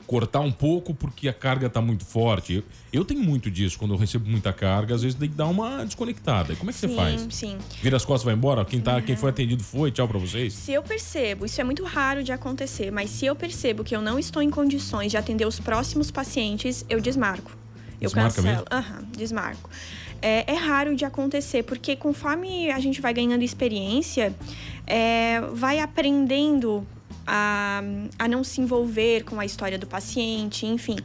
cortar 0.08 0.40
um 0.40 0.52
pouco 0.52 0.94
porque 0.94 1.28
a 1.28 1.34
carga 1.34 1.68
está 1.68 1.82
muito 1.82 2.06
forte. 2.06 2.56
Eu, 2.56 2.64
eu, 2.94 3.06
tenho 3.06 3.22
muito 3.22 3.52
disso, 3.52 3.78
quando 3.78 3.94
eu 3.94 3.98
recebo 3.98 4.28
muita 4.28 4.54
carga, 4.54 4.96
às 4.96 5.02
vezes 5.02 5.20
tem 5.20 5.30
que 5.30 5.36
dar 5.36 5.48
uma 5.48 5.86
desconectada. 5.86 6.56
Como 6.56 6.72
é 6.72 6.74
que 6.74 6.80
sim, 6.80 6.88
você 6.88 6.96
faz? 6.96 7.28
Sim. 7.30 7.58
Vira 7.82 7.98
as 7.98 8.06
costas 8.06 8.24
vai 8.24 8.34
embora? 8.34 8.64
Quem, 8.64 8.80
tá, 8.80 8.96
uhum. 8.96 9.02
quem 9.02 9.18
foi 9.18 9.30
atendido 9.30 9.62
foi, 9.64 9.92
tchau 9.92 10.08
para 10.08 10.18
vocês? 10.18 10.54
Se 10.54 10.72
eu 10.72 10.82
percebo, 10.82 11.46
isso 11.46 11.60
é 11.60 11.64
muito 11.64 11.84
raro 11.84 12.24
de 12.24 12.32
acontecer, 12.32 12.90
mas 12.90 13.10
se 13.10 13.26
eu 13.26 13.36
percebo 13.36 13.84
que 13.84 13.96
eu 13.96 14.02
não 14.02 14.18
estou 14.18 14.42
em 14.42 14.50
condições 14.50 15.12
de 15.12 15.18
atender 15.18 15.46
os 15.46 15.60
próximos 15.60 16.10
pacientes, 16.10 16.86
eu 16.90 17.02
desmarco. 17.02 17.52
Eu 18.00 18.10
Desmarca 18.10 18.36
cancelo. 18.36 18.66
Aham, 18.72 19.00
uhum, 19.00 19.08
desmarco. 19.12 19.70
É, 20.22 20.52
é, 20.52 20.56
raro 20.56 20.96
de 20.96 21.04
acontecer, 21.06 21.64
porque 21.64 21.96
conforme 21.96 22.72
a 22.72 22.80
gente 22.80 23.02
vai 23.02 23.14
ganhando 23.14 23.44
experiência, 23.44 24.34
é, 24.86 25.42
vai 25.54 25.80
aprendendo 25.80 26.88
a, 27.28 27.82
a 28.18 28.28
não 28.28 28.44
se 28.44 28.62
envolver 28.62 29.24
com 29.26 29.38
a 29.38 29.46
história 29.46 29.78
do 29.78 29.86
paciente, 29.86 30.66
enfim. 30.66 30.96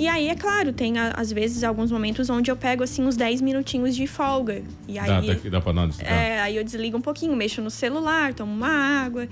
E 0.00 0.08
aí, 0.08 0.28
é 0.28 0.34
claro, 0.34 0.72
tem 0.72 0.98
às 0.98 1.30
vezes 1.30 1.62
alguns 1.62 1.92
momentos 1.92 2.30
onde 2.30 2.50
eu 2.50 2.56
pego 2.56 2.82
assim 2.82 3.04
uns 3.04 3.16
10 3.16 3.42
minutinhos 3.42 3.94
de 3.94 4.06
folga. 4.06 4.62
E 4.88 4.98
aí, 4.98 5.06
dá, 5.06 5.34
dá, 5.34 5.50
dá 5.50 5.60
pra 5.60 5.72
não 5.74 5.86
é, 6.00 6.40
aí 6.40 6.56
eu 6.56 6.64
desligo 6.64 6.96
um 6.96 7.00
pouquinho, 7.00 7.36
mexo 7.36 7.60
no 7.60 7.70
celular, 7.70 8.32
tomo 8.32 8.52
uma 8.52 8.68
água. 8.68 9.28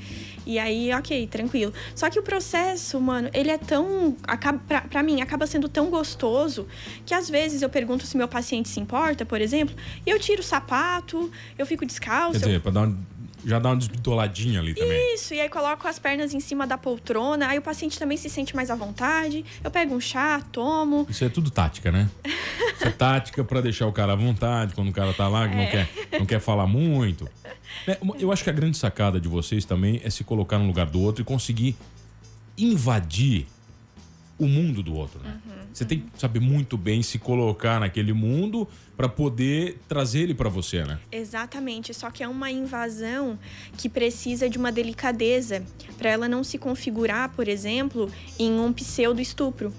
E 0.47 0.59
aí, 0.59 0.93
ok, 0.93 1.27
tranquilo. 1.27 1.73
Só 1.95 2.11
que 2.11 2.19
o 2.19 2.23
processo, 2.23 3.01
mano, 3.01 3.31
ele 3.33 3.51
é 3.51 3.57
tão. 3.57 4.15
Acaba, 4.25 4.61
pra, 4.69 4.83
pra 4.83 5.03
mim, 5.03 5.23
acaba 5.23 5.47
sendo 5.47 5.69
tão 5.69 5.89
gostoso 5.89 6.67
que 7.07 7.15
às 7.15 7.31
vezes 7.31 7.63
eu 7.63 7.71
pergunto 7.71 8.07
se 8.07 8.17
meu 8.17 8.29
paciente 8.29 8.69
se 8.69 8.79
importa, 8.79 9.25
por 9.25 9.41
exemplo, 9.41 9.75
e 10.07 10.11
eu 10.11 10.19
tiro 10.19 10.43
o 10.43 10.45
sapato, 10.45 11.31
eu 11.57 11.65
fico 11.65 11.87
descalço. 11.87 12.33
Quer 12.33 12.47
dizer, 12.47 12.57
eu... 12.57 12.61
pra 12.61 12.71
dar 12.71 12.89
um 12.89 12.97
já 13.45 13.59
dá 13.59 13.71
uma 13.71 13.77
desbitoladinha 13.77 14.61
ali 14.61 14.75
também. 14.75 15.15
Isso, 15.15 15.35
e 15.35 15.41
aí 15.41 15.49
coloco 15.49 15.87
as 15.87 15.99
pernas 15.99 16.33
em 16.35 16.41
cima 16.41 16.67
da 16.67 16.79
poltrona, 16.79 17.49
aí 17.49 17.59
o 17.59 17.63
paciente 17.63 17.99
também 17.99 18.17
se 18.17 18.29
sente 18.29 18.55
mais 18.55 18.71
à 18.71 18.75
vontade. 18.75 19.45
Eu 19.63 19.71
pego 19.71 19.95
um 19.95 20.01
chá, 20.01 20.41
tomo. 20.53 21.07
Isso 21.09 21.25
é 21.25 21.29
tudo 21.29 21.51
tática, 21.51 21.93
né? 21.93 22.09
Isso 22.25 22.85
é 22.85 22.91
tática 22.91 23.45
para 23.45 23.61
deixar 23.61 23.87
o 23.87 23.93
cara 23.93 24.13
à 24.13 24.17
vontade 24.17 24.75
quando 24.75 24.89
o 24.89 24.93
cara 24.93 25.13
tá 25.13 25.29
lá, 25.29 25.49
que 25.49 25.55
é. 25.55 25.59
não, 25.59 25.71
quer, 25.71 26.19
não 26.21 26.27
quer 26.27 26.41
falar 26.41 26.67
muito. 26.67 27.29
É, 27.89 27.99
eu 28.21 28.31
acho 28.31 28.45
que 28.45 28.51
a 28.51 28.53
grande 28.53 28.77
sacada 28.77 29.21
de 29.21 29.27
vocês 29.27 29.65
também 29.65 30.01
é 30.05 30.09
se 30.09 30.23
colocar 30.23 30.59
no 30.59 30.67
lugar 30.67 30.87
do 30.87 31.01
outro 31.01 31.23
e 31.23 31.25
conseguir 31.25 31.77
invadir 32.57 33.49
o 34.39 34.47
mundo 34.47 34.83
do 34.83 34.95
outro, 34.95 35.21
né? 35.21 35.41
Uhum, 35.47 35.53
você 35.73 35.85
uhum. 35.85 35.89
tem 35.89 35.99
que 36.01 36.21
saber 36.21 36.41
muito 36.41 36.77
bem 36.77 37.03
se 37.03 37.19
colocar 37.19 37.79
naquele 37.79 38.13
mundo 38.13 38.69
para 38.97 39.09
poder 39.09 39.79
trazer 39.89 40.21
ele 40.21 40.35
para 40.35 40.49
você, 40.49 40.85
né? 40.85 40.99
Exatamente. 41.11 41.95
Só 41.95 42.11
que 42.11 42.23
é 42.23 42.29
uma 42.29 42.51
invasão 42.51 43.39
que 43.77 43.89
precisa 43.89 44.49
de 44.49 44.59
uma 44.59 44.73
delicadeza 44.73 45.65
para 45.97 46.11
ela 46.11 46.29
não 46.29 46.43
se 46.43 46.59
configurar, 46.59 47.31
por 47.31 47.49
exemplo, 47.49 48.11
em 48.39 48.59
um 48.59 48.73
pseudo 48.73 49.21
estupro 49.21 49.73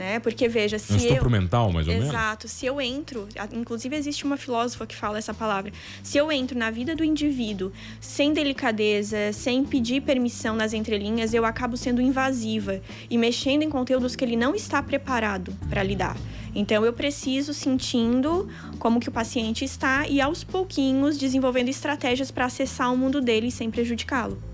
né? 0.00 0.18
Porque 0.18 0.48
veja, 0.48 0.78
se 0.78 0.94
um 0.94 0.96
estupro 0.96 1.26
eu... 1.26 1.30
mental, 1.30 1.70
mais 1.70 1.86
ou 1.86 1.92
Exato, 1.92 2.06
menos. 2.06 2.20
Exato. 2.24 2.48
Se 2.48 2.64
eu 2.64 2.80
entro, 2.80 3.28
inclusive 3.52 3.94
existe 3.94 4.24
uma 4.24 4.38
filósofa 4.38 4.86
que 4.86 4.96
fala 4.96 5.18
essa 5.18 5.34
palavra. 5.34 5.70
Se 6.02 6.16
eu 6.16 6.32
entro 6.32 6.58
na 6.58 6.70
vida 6.70 6.96
do 6.96 7.04
indivíduo 7.04 7.70
sem 8.00 8.32
delicadeza, 8.32 9.30
sem 9.34 9.62
pedir 9.62 10.00
permissão 10.00 10.56
nas 10.56 10.72
entrelinhas, 10.72 11.34
eu 11.34 11.44
acabo 11.44 11.76
sendo 11.76 12.00
invasiva 12.00 12.80
e 13.10 13.18
mexendo 13.18 13.62
em 13.62 13.68
conteúdos 13.68 14.16
que 14.16 14.24
ele 14.24 14.36
não 14.36 14.54
está 14.54 14.82
preparado 14.82 15.54
para 15.68 15.82
lidar. 15.82 16.16
Então 16.54 16.82
eu 16.82 16.94
preciso 16.94 17.52
sentindo 17.52 18.48
como 18.78 19.00
que 19.00 19.08
o 19.10 19.12
paciente 19.12 19.66
está 19.66 20.08
e 20.08 20.18
aos 20.18 20.42
pouquinhos 20.42 21.18
desenvolvendo 21.18 21.68
estratégias 21.68 22.30
para 22.30 22.46
acessar 22.46 22.90
o 22.90 22.96
mundo 22.96 23.20
dele 23.20 23.50
sem 23.50 23.70
prejudicá-lo. 23.70 24.49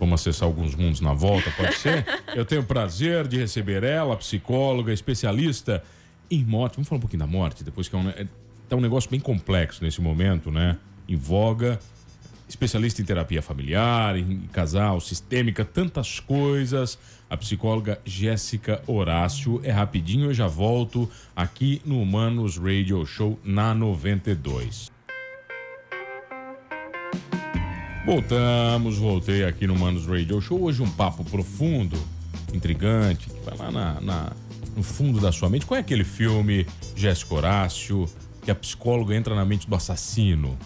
Vamos 0.00 0.22
acessar 0.22 0.48
alguns 0.48 0.74
mundos 0.74 1.02
na 1.02 1.12
volta, 1.12 1.50
pode 1.50 1.74
ser? 1.74 2.06
Eu 2.34 2.46
tenho 2.46 2.62
o 2.62 2.64
prazer 2.64 3.28
de 3.28 3.36
receber 3.36 3.84
ela, 3.84 4.16
psicóloga, 4.16 4.94
especialista 4.94 5.84
em 6.30 6.42
morte. 6.42 6.76
Vamos 6.76 6.88
falar 6.88 6.96
um 6.96 7.02
pouquinho 7.02 7.20
da 7.20 7.26
morte, 7.26 7.62
depois 7.62 7.86
que 7.86 7.94
é 7.94 7.98
um, 7.98 8.08
é, 8.08 8.26
tá 8.66 8.76
um 8.76 8.80
negócio 8.80 9.10
bem 9.10 9.20
complexo 9.20 9.84
nesse 9.84 10.00
momento, 10.00 10.50
né? 10.50 10.78
Em 11.06 11.16
voga. 11.16 11.78
Especialista 12.48 13.02
em 13.02 13.04
terapia 13.04 13.42
familiar, 13.42 14.16
em 14.16 14.40
casal, 14.52 15.00
sistêmica, 15.00 15.66
tantas 15.66 16.18
coisas. 16.18 16.98
A 17.28 17.36
psicóloga 17.36 18.00
Jéssica 18.02 18.82
Horácio. 18.86 19.60
É 19.62 19.70
rapidinho, 19.70 20.30
eu 20.30 20.34
já 20.34 20.48
volto 20.48 21.08
aqui 21.36 21.82
no 21.84 22.00
Humanos 22.00 22.56
Radio 22.56 23.04
Show 23.04 23.38
na 23.44 23.74
92. 23.74 24.90
Voltamos, 28.04 28.96
voltei 28.96 29.44
aqui 29.44 29.66
no 29.66 29.76
Manos 29.76 30.06
Radio 30.06 30.40
Show. 30.40 30.62
Hoje 30.62 30.82
um 30.82 30.90
papo 30.90 31.22
profundo, 31.22 31.98
intrigante, 32.52 33.28
que 33.28 33.40
vai 33.44 33.56
lá 33.56 33.70
na, 33.70 34.00
na, 34.00 34.32
no 34.74 34.82
fundo 34.82 35.20
da 35.20 35.30
sua 35.30 35.50
mente. 35.50 35.66
Qual 35.66 35.76
é 35.76 35.80
aquele 35.80 36.02
filme, 36.02 36.66
Jéssica 36.96 37.34
Horácio, 37.34 38.08
que 38.42 38.50
a 38.50 38.54
psicóloga 38.54 39.14
entra 39.14 39.34
na 39.34 39.44
mente 39.44 39.68
do 39.68 39.76
assassino? 39.76 40.58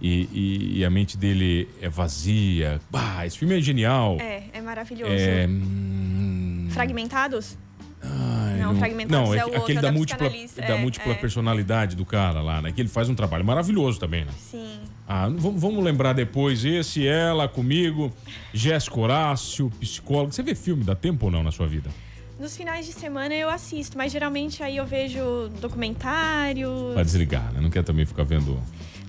E, 0.00 0.28
e, 0.32 0.78
e, 0.78 0.84
a 0.84 0.90
mente 0.90 1.16
dele 1.16 1.68
é 1.80 1.88
vazia. 1.88 2.80
Bah, 2.90 3.24
esse 3.24 3.38
filme 3.38 3.56
é 3.56 3.60
genial. 3.60 4.18
É, 4.20 4.44
é 4.52 4.60
maravilhoso. 4.60 5.12
É... 5.12 5.46
Hum... 5.46 6.66
Fragmentados? 6.70 7.56
Ai, 8.02 8.41
não, 8.66 8.76
fragmentados 8.76 9.28
não, 9.28 9.34
é, 9.34 9.38
é 9.38 9.46
o 9.46 9.56
aquele 9.56 9.80
da, 9.80 9.88
da 9.88 9.92
múltipla, 9.92 10.30
da 10.66 10.76
múltipla 10.76 11.12
é. 11.12 11.16
personalidade 11.16 11.96
do 11.96 12.04
cara 12.04 12.40
lá, 12.40 12.62
né? 12.62 12.72
Que 12.72 12.80
ele 12.80 12.88
faz 12.88 13.08
um 13.08 13.14
trabalho 13.14 13.44
maravilhoso 13.44 13.98
também, 13.98 14.24
né? 14.24 14.32
Sim. 14.38 14.80
Ah, 15.06 15.28
vamos 15.28 15.82
lembrar 15.82 16.12
depois, 16.12 16.64
esse, 16.64 17.06
ela, 17.06 17.48
comigo, 17.48 18.12
Jéssica 18.52 18.98
Horácio, 18.98 19.70
psicólogo. 19.80 20.32
Você 20.32 20.42
vê 20.42 20.54
filme, 20.54 20.84
dá 20.84 20.94
tempo 20.94 21.26
ou 21.26 21.32
não 21.32 21.42
na 21.42 21.50
sua 21.50 21.66
vida? 21.66 21.90
Nos 22.38 22.56
finais 22.56 22.86
de 22.86 22.92
semana 22.92 23.34
eu 23.34 23.48
assisto, 23.48 23.96
mas 23.96 24.10
geralmente 24.10 24.62
aí 24.62 24.76
eu 24.76 24.86
vejo 24.86 25.48
documentário. 25.60 26.92
Vai 26.94 27.04
desligar, 27.04 27.52
né? 27.52 27.60
Não 27.60 27.70
quer 27.70 27.84
também 27.84 28.04
ficar 28.04 28.24
vendo. 28.24 28.60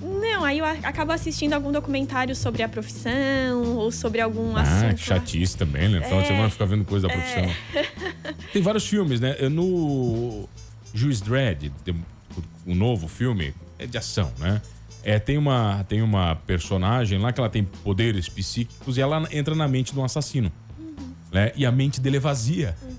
Não, 0.03 0.43
aí 0.43 0.59
eu 0.59 0.65
acabo 0.65 1.13
assistindo 1.13 1.53
algum 1.53 1.71
documentário 1.71 2.35
sobre 2.35 2.61
a 2.61 2.67
profissão 2.67 3.77
ou 3.77 3.91
sobre 3.91 4.19
algum 4.19 4.55
ah, 4.57 4.61
assunto. 4.61 4.93
Ah, 4.93 4.97
chatice 4.97 5.55
também, 5.55 5.87
né? 5.87 6.01
Final 6.01 6.19
é, 6.19 6.21
de 6.21 6.27
semana 6.27 6.49
ficar 6.49 6.65
vendo 6.65 6.83
coisa 6.83 7.07
da 7.07 7.13
profissão. 7.13 7.43
É. 7.73 8.33
Tem 8.51 8.61
vários 8.61 8.85
filmes, 8.85 9.21
né? 9.21 9.37
No 9.49 10.47
Juiz 10.93 11.21
Dredd, 11.21 11.71
o 12.65 12.75
novo 12.75 13.07
filme, 13.07 13.53
é 13.79 13.85
de 13.85 13.97
ação, 13.97 14.31
né? 14.37 14.61
É, 15.05 15.19
tem 15.19 15.37
uma, 15.37 15.83
tem 15.83 16.01
uma 16.01 16.35
personagem 16.35 17.19
lá 17.19 17.33
que 17.33 17.39
ela 17.39 17.49
tem 17.49 17.63
poderes 17.63 18.29
psíquicos 18.29 18.97
e 18.97 19.01
ela 19.01 19.27
entra 19.33 19.53
na 19.53 19.67
mente 19.67 19.91
de 19.91 19.99
um 19.99 20.03
assassino. 20.05 20.49
Uhum. 20.79 20.95
Né? 21.29 21.51
E 21.57 21.65
a 21.65 21.71
mente 21.73 21.99
dele 21.99 22.17
é 22.17 22.19
vazia. 22.21 22.73
Uhum. 22.81 22.93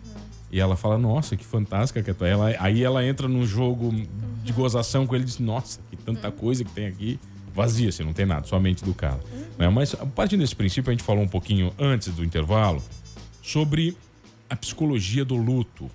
E 0.53 0.61
ela 0.61 0.77
fala, 0.77 0.99
nossa, 0.99 1.35
que 1.35 1.45
fantástica 1.45 2.03
que 2.03 2.11
é 2.11 2.15
tu. 2.15 2.25
Ela, 2.25 2.55
aí 2.61 2.85
ela 2.85 3.05
entra 3.05 3.27
num 3.27 3.47
jogo. 3.47 3.93
De 4.45 4.53
gozação 4.53 5.07
com 5.07 5.15
ele 5.15 5.25
e 5.25 5.27
diz, 5.27 5.39
nossa, 5.39 5.81
que 5.91 5.97
tanta 5.97 6.29
uhum. 6.29 6.37
coisa 6.37 6.65
que 6.65 6.71
tem 6.71 6.87
aqui. 6.87 7.19
Vazia, 7.53 7.89
assim, 7.89 8.03
não 8.03 8.13
tem 8.13 8.27
nada, 8.27 8.47
só 8.47 8.57
a 8.57 8.61
mente 8.61 8.85
do 8.85 8.93
cara. 8.93 9.21
Uhum. 9.33 9.45
Né? 9.59 9.69
Mas 9.69 9.95
a 9.95 10.05
partir 10.07 10.37
desse 10.37 10.55
princípio, 10.55 10.91
a 10.91 10.93
gente 10.93 11.05
falou 11.05 11.23
um 11.23 11.29
pouquinho 11.29 11.73
antes 11.79 12.09
do 12.09 12.25
intervalo 12.25 12.83
sobre 13.43 13.97
a 14.51 14.57
psicologia 14.57 15.25
do 15.25 15.37
luto. 15.37 15.91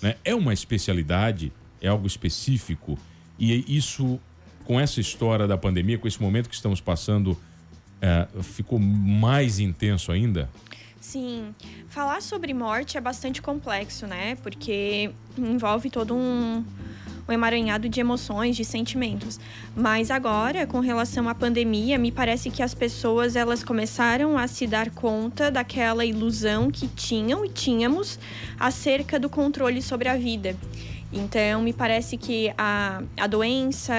Né? 0.00 0.16
É 0.24 0.34
uma 0.34 0.52
especialidade, 0.52 1.52
é 1.80 1.88
algo 1.88 2.06
específico, 2.06 2.98
e 3.38 3.76
isso 3.76 4.20
com 4.64 4.78
essa 4.80 5.00
história 5.00 5.46
da 5.46 5.56
pandemia, 5.56 5.98
com 5.98 6.08
esse 6.08 6.20
momento 6.20 6.48
que 6.48 6.54
estamos 6.54 6.80
passando, 6.80 7.36
é, 8.00 8.26
ficou 8.42 8.78
mais 8.78 9.58
intenso 9.58 10.12
ainda? 10.12 10.50
Sim. 11.00 11.54
Falar 11.88 12.22
sobre 12.22 12.54
morte 12.54 12.96
é 12.96 13.00
bastante 13.00 13.42
complexo, 13.42 14.06
né? 14.06 14.36
Porque 14.36 15.10
envolve 15.36 15.90
todo 15.90 16.14
um, 16.14 16.64
um 17.28 17.32
emaranhado 17.32 17.88
de 17.88 18.00
emoções, 18.00 18.56
de 18.56 18.64
sentimentos. 18.64 19.40
Mas 19.74 20.10
agora, 20.10 20.66
com 20.66 20.80
relação 20.80 21.28
à 21.28 21.34
pandemia, 21.34 21.98
me 21.98 22.12
parece 22.12 22.50
que 22.50 22.62
as 22.62 22.74
pessoas 22.74 23.36
elas 23.36 23.64
começaram 23.64 24.36
a 24.36 24.46
se 24.46 24.66
dar 24.66 24.90
conta 24.90 25.50
daquela 25.50 26.04
ilusão 26.04 26.70
que 26.70 26.86
tinham 26.88 27.44
e 27.44 27.48
tínhamos 27.48 28.18
acerca 28.58 29.18
do 29.18 29.28
controle 29.28 29.80
sobre 29.80 30.08
a 30.08 30.16
vida. 30.16 30.56
Então, 31.14 31.62
me 31.62 31.72
parece 31.72 32.16
que 32.16 32.52
a, 32.58 33.00
a 33.16 33.26
doença, 33.28 33.94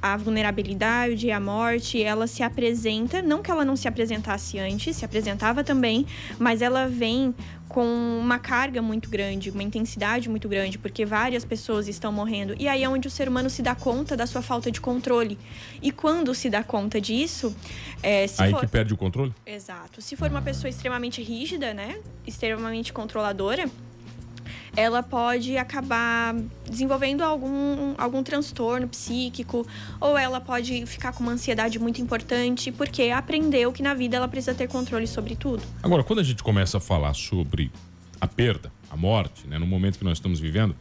a 0.00 0.16
vulnerabilidade, 0.16 1.28
a 1.32 1.40
morte, 1.40 2.00
ela 2.00 2.28
se 2.28 2.44
apresenta, 2.44 3.20
não 3.20 3.42
que 3.42 3.50
ela 3.50 3.64
não 3.64 3.74
se 3.74 3.88
apresentasse 3.88 4.58
antes, 4.60 4.96
se 4.96 5.04
apresentava 5.04 5.64
também, 5.64 6.06
mas 6.38 6.62
ela 6.62 6.86
vem 6.86 7.34
com 7.68 7.84
uma 8.20 8.38
carga 8.38 8.80
muito 8.80 9.10
grande, 9.10 9.50
uma 9.50 9.64
intensidade 9.64 10.28
muito 10.28 10.48
grande, 10.48 10.78
porque 10.78 11.04
várias 11.04 11.44
pessoas 11.44 11.88
estão 11.88 12.12
morrendo. 12.12 12.54
E 12.56 12.68
aí 12.68 12.84
é 12.84 12.88
onde 12.88 13.08
o 13.08 13.10
ser 13.10 13.28
humano 13.28 13.50
se 13.50 13.62
dá 13.62 13.74
conta 13.74 14.16
da 14.16 14.28
sua 14.28 14.40
falta 14.42 14.70
de 14.70 14.80
controle. 14.80 15.36
E 15.82 15.90
quando 15.90 16.32
se 16.36 16.48
dá 16.48 16.62
conta 16.62 17.00
disso. 17.00 17.52
É, 18.00 18.26
aí 18.38 18.52
for... 18.52 18.60
que 18.60 18.68
perde 18.68 18.94
o 18.94 18.96
controle? 18.96 19.34
Exato. 19.44 20.00
Se 20.00 20.14
for 20.14 20.30
uma 20.30 20.42
pessoa 20.42 20.68
extremamente 20.68 21.20
rígida, 21.20 21.74
né? 21.74 21.98
Extremamente 22.24 22.92
controladora 22.92 23.68
ela 24.76 25.02
pode 25.02 25.56
acabar 25.56 26.34
desenvolvendo 26.68 27.22
algum, 27.22 27.94
algum 27.96 28.22
transtorno 28.22 28.88
psíquico, 28.88 29.66
ou 30.00 30.18
ela 30.18 30.40
pode 30.40 30.86
ficar 30.86 31.12
com 31.12 31.22
uma 31.22 31.32
ansiedade 31.32 31.78
muito 31.78 32.00
importante, 32.00 32.72
porque 32.72 33.10
aprendeu 33.10 33.72
que 33.72 33.82
na 33.82 33.94
vida 33.94 34.16
ela 34.16 34.28
precisa 34.28 34.54
ter 34.54 34.68
controle 34.68 35.06
sobre 35.06 35.36
tudo. 35.36 35.62
Agora, 35.82 36.02
quando 36.02 36.20
a 36.20 36.22
gente 36.22 36.42
começa 36.42 36.78
a 36.78 36.80
falar 36.80 37.14
sobre 37.14 37.70
a 38.20 38.26
perda, 38.26 38.72
a 38.90 38.96
morte, 38.96 39.46
né, 39.46 39.58
no 39.58 39.66
momento 39.66 39.98
que 39.98 40.04
nós 40.04 40.18
estamos 40.18 40.40
vivendo, 40.40 40.74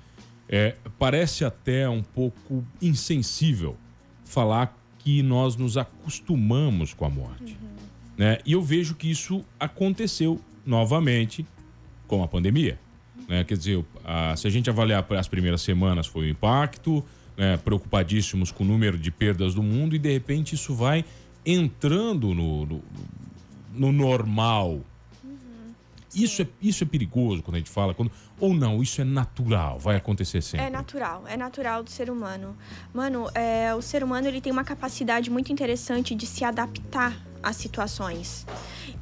é, 0.48 0.76
parece 1.00 1.46
até 1.46 1.88
um 1.90 2.04
pouco 2.04 2.64
insensível 2.82 3.78
falar 4.26 4.78
que 5.00 5.22
nós 5.22 5.56
nos 5.56 5.78
acostumamos 5.78 6.94
com 6.94 7.06
a 7.06 7.10
morte. 7.10 7.58
Uhum. 7.62 7.70
Né? 8.18 8.40
E 8.46 8.54
eu 8.54 8.62
vejo 8.62 8.96
que 8.96 9.10
isso 9.10 9.44
aconteceu 9.60 10.40
novamente 10.66 11.46
com 12.08 12.24
a 12.24 12.28
pandemia. 12.28 12.80
Né? 13.28 13.44
Quer 13.44 13.58
dizer, 13.58 13.86
a, 14.04 14.36
se 14.36 14.48
a 14.48 14.50
gente 14.50 14.70
avaliar 14.70 15.06
as 15.18 15.28
primeiras 15.28 15.62
semanas, 15.62 16.08
foi 16.08 16.28
o 16.28 16.30
impacto, 16.30 17.04
né? 17.38 17.58
preocupadíssimos 17.58 18.52
com 18.52 18.64
o 18.64 18.68
número 18.68 18.98
de 18.98 19.12
perdas 19.12 19.54
do 19.54 19.64
mundo, 19.64 19.96
e 19.96 20.00
de 20.00 20.12
repente 20.12 20.56
isso 20.56 20.74
vai 20.74 21.06
entrando 21.46 22.34
no, 22.34 22.66
no, 22.66 22.84
no 23.74 23.92
normal. 23.92 24.82
Uhum. 25.24 25.74
Isso, 26.16 26.42
é, 26.42 26.48
isso 26.62 26.84
é 26.84 26.88
perigoso 26.88 27.42
quando 27.42 27.56
a 27.56 27.60
gente 27.60 27.70
fala, 27.70 27.94
quando, 27.94 28.12
ou 28.40 28.54
não, 28.54 28.82
isso 28.82 29.02
é 29.02 29.04
natural, 29.04 29.80
vai 29.80 29.96
acontecer 29.96 30.42
sempre? 30.42 30.68
É 30.68 30.70
natural, 30.70 31.24
é 31.28 31.38
natural 31.38 31.84
do 31.84 31.90
ser 31.90 32.10
humano. 32.10 32.56
Mano, 32.94 33.30
é, 33.34 33.74
o 33.74 33.82
ser 33.82 34.04
humano 34.04 34.28
ele 34.28 34.42
tem 34.42 34.52
uma 34.52 34.64
capacidade 34.64 35.30
muito 35.30 35.52
interessante 35.52 36.16
de 36.16 36.26
se 36.26 36.44
adaptar 36.44 37.33
às 37.44 37.58
situações. 37.58 38.46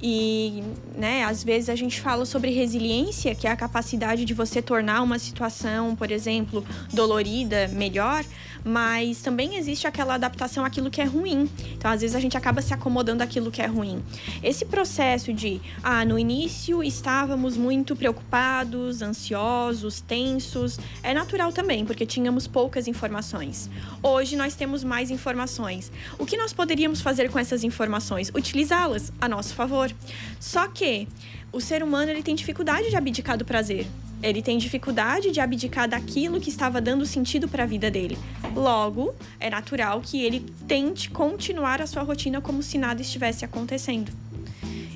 E, 0.02 0.64
né, 0.96 1.24
às 1.24 1.44
vezes 1.44 1.70
a 1.70 1.76
gente 1.76 2.02
fala 2.02 2.26
sobre 2.26 2.50
resiliência, 2.50 3.36
que 3.36 3.48
é 3.48 3.52
a 3.52 3.56
capacidade 3.56 4.26
de 4.26 4.34
você 4.34 4.62
tornar 4.62 5.04
uma 5.04 5.20
situação, 5.20 5.96
por 5.96 6.10
exemplo, 6.10 6.66
dolorida, 6.92 7.68
melhor, 7.68 8.26
mas 8.64 9.22
também 9.22 9.58
existe 9.58 9.88
aquela 9.88 10.16
adaptação 10.16 10.66
àquilo 10.66 10.90
que 10.90 11.02
é 11.02 11.04
ruim. 11.04 11.50
Então, 11.74 11.92
às 11.92 12.02
vezes 12.02 12.16
a 12.16 12.20
gente 12.20 12.38
acaba 12.38 12.62
se 12.62 12.74
acomodando 12.74 13.24
àquilo 13.24 13.52
que 13.52 13.62
é 13.62 13.66
ruim. 13.66 14.04
Esse 14.44 14.66
processo 14.66 15.34
de, 15.34 15.62
ah, 15.84 16.04
no 16.06 16.18
início 16.18 16.84
estávamos 16.84 17.58
muito 17.58 17.96
preocupados, 17.96 19.02
ansiosos, 19.02 20.02
tensos, 20.02 20.80
é 21.04 21.14
natural 21.14 21.52
também, 21.52 21.86
porque 21.86 22.06
tínhamos 22.06 22.48
poucas 22.48 22.88
informações. 22.88 23.70
Hoje 24.02 24.36
nós 24.36 24.56
temos 24.56 24.84
mais 24.84 25.12
informações. 25.12 25.92
O 26.18 26.26
que 26.26 26.38
nós 26.38 26.54
poderíamos 26.54 27.02
fazer 27.02 27.30
com 27.30 27.40
essas 27.40 27.64
informações? 27.64 28.31
Utilizá-las 28.34 29.12
a 29.20 29.28
nosso 29.28 29.54
favor. 29.54 29.92
Só 30.40 30.68
que 30.68 31.08
o 31.52 31.60
ser 31.60 31.84
humano 31.84 32.12
ele 32.12 32.24
tem 32.24 32.36
dificuldade 32.36 32.90
de 32.90 32.96
abdicar 32.96 33.38
do 33.38 33.46
prazer. 33.46 33.86
Ele 34.24 34.42
tem 34.42 34.58
dificuldade 34.58 35.32
de 35.32 35.40
abdicar 35.40 35.90
daquilo 35.90 36.40
que 36.40 36.50
estava 36.50 36.80
dando 36.80 37.06
sentido 37.06 37.48
para 37.48 37.64
a 37.64 37.66
vida 37.66 37.90
dele. 37.90 38.18
Logo, 38.56 39.16
é 39.40 39.50
natural 39.50 40.00
que 40.00 40.22
ele 40.24 40.46
tente 40.68 41.10
continuar 41.10 41.82
a 41.82 41.88
sua 41.88 42.04
rotina 42.04 42.40
como 42.40 42.62
se 42.62 42.78
nada 42.78 43.02
estivesse 43.02 43.44
acontecendo. 43.44 44.12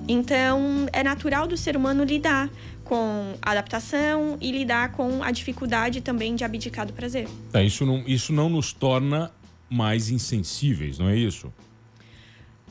Então, 0.07 0.87
é 0.93 1.03
natural 1.03 1.47
do 1.47 1.57
ser 1.57 1.75
humano 1.75 2.03
lidar 2.03 2.49
com 2.83 3.33
a 3.41 3.51
adaptação 3.51 4.37
e 4.39 4.51
lidar 4.51 4.91
com 4.91 5.23
a 5.23 5.31
dificuldade 5.31 6.01
também 6.01 6.35
de 6.35 6.43
abdicar 6.43 6.85
do 6.85 6.93
prazer. 6.93 7.27
É, 7.53 7.63
isso, 7.63 7.83
não, 7.85 8.03
isso 8.05 8.31
não 8.31 8.47
nos 8.47 8.71
torna 8.71 9.31
mais 9.67 10.11
insensíveis, 10.11 10.99
não 10.99 11.09
é 11.09 11.17
isso? 11.17 11.51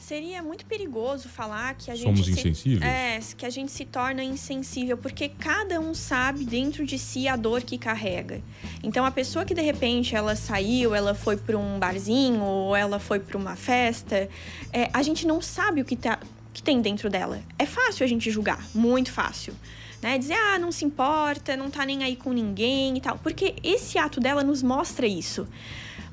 Seria 0.06 0.42
muito 0.42 0.66
perigoso 0.66 1.30
falar 1.30 1.74
que 1.76 1.90
a 1.90 1.96
Somos 1.96 2.18
gente. 2.18 2.24
Somos 2.26 2.38
insensíveis? 2.38 3.24
Se, 3.24 3.34
é, 3.34 3.38
que 3.38 3.46
a 3.46 3.48
gente 3.48 3.72
se 3.72 3.86
torna 3.86 4.22
insensível, 4.22 4.98
porque 4.98 5.30
cada 5.30 5.80
um 5.80 5.94
sabe 5.94 6.44
dentro 6.44 6.84
de 6.84 6.98
si 6.98 7.26
a 7.26 7.36
dor 7.36 7.62
que 7.62 7.78
carrega. 7.78 8.42
Então, 8.82 9.06
a 9.06 9.10
pessoa 9.10 9.46
que 9.46 9.54
de 9.54 9.62
repente 9.62 10.14
ela 10.14 10.36
saiu, 10.36 10.94
ela 10.94 11.14
foi 11.14 11.38
para 11.38 11.56
um 11.56 11.78
barzinho 11.78 12.42
ou 12.42 12.76
ela 12.76 12.98
foi 12.98 13.18
para 13.18 13.38
uma 13.38 13.56
festa, 13.56 14.28
é, 14.70 14.90
a 14.92 15.02
gente 15.02 15.26
não 15.26 15.40
sabe 15.40 15.80
o 15.80 15.86
que, 15.86 15.96
tá, 15.96 16.18
que 16.52 16.62
tem 16.62 16.82
dentro 16.82 17.08
dela. 17.08 17.40
É 17.58 17.64
fácil 17.64 18.04
a 18.04 18.06
gente 18.06 18.30
julgar, 18.30 18.62
muito 18.74 19.10
fácil. 19.10 19.54
Né? 20.02 20.18
Dizer, 20.18 20.34
ah, 20.34 20.58
não 20.58 20.70
se 20.70 20.84
importa, 20.84 21.56
não 21.56 21.70
tá 21.70 21.86
nem 21.86 22.04
aí 22.04 22.14
com 22.14 22.30
ninguém 22.30 22.94
e 22.94 23.00
tal. 23.00 23.16
Porque 23.16 23.54
esse 23.62 23.96
ato 23.96 24.20
dela 24.20 24.44
nos 24.44 24.62
mostra 24.62 25.06
isso. 25.06 25.48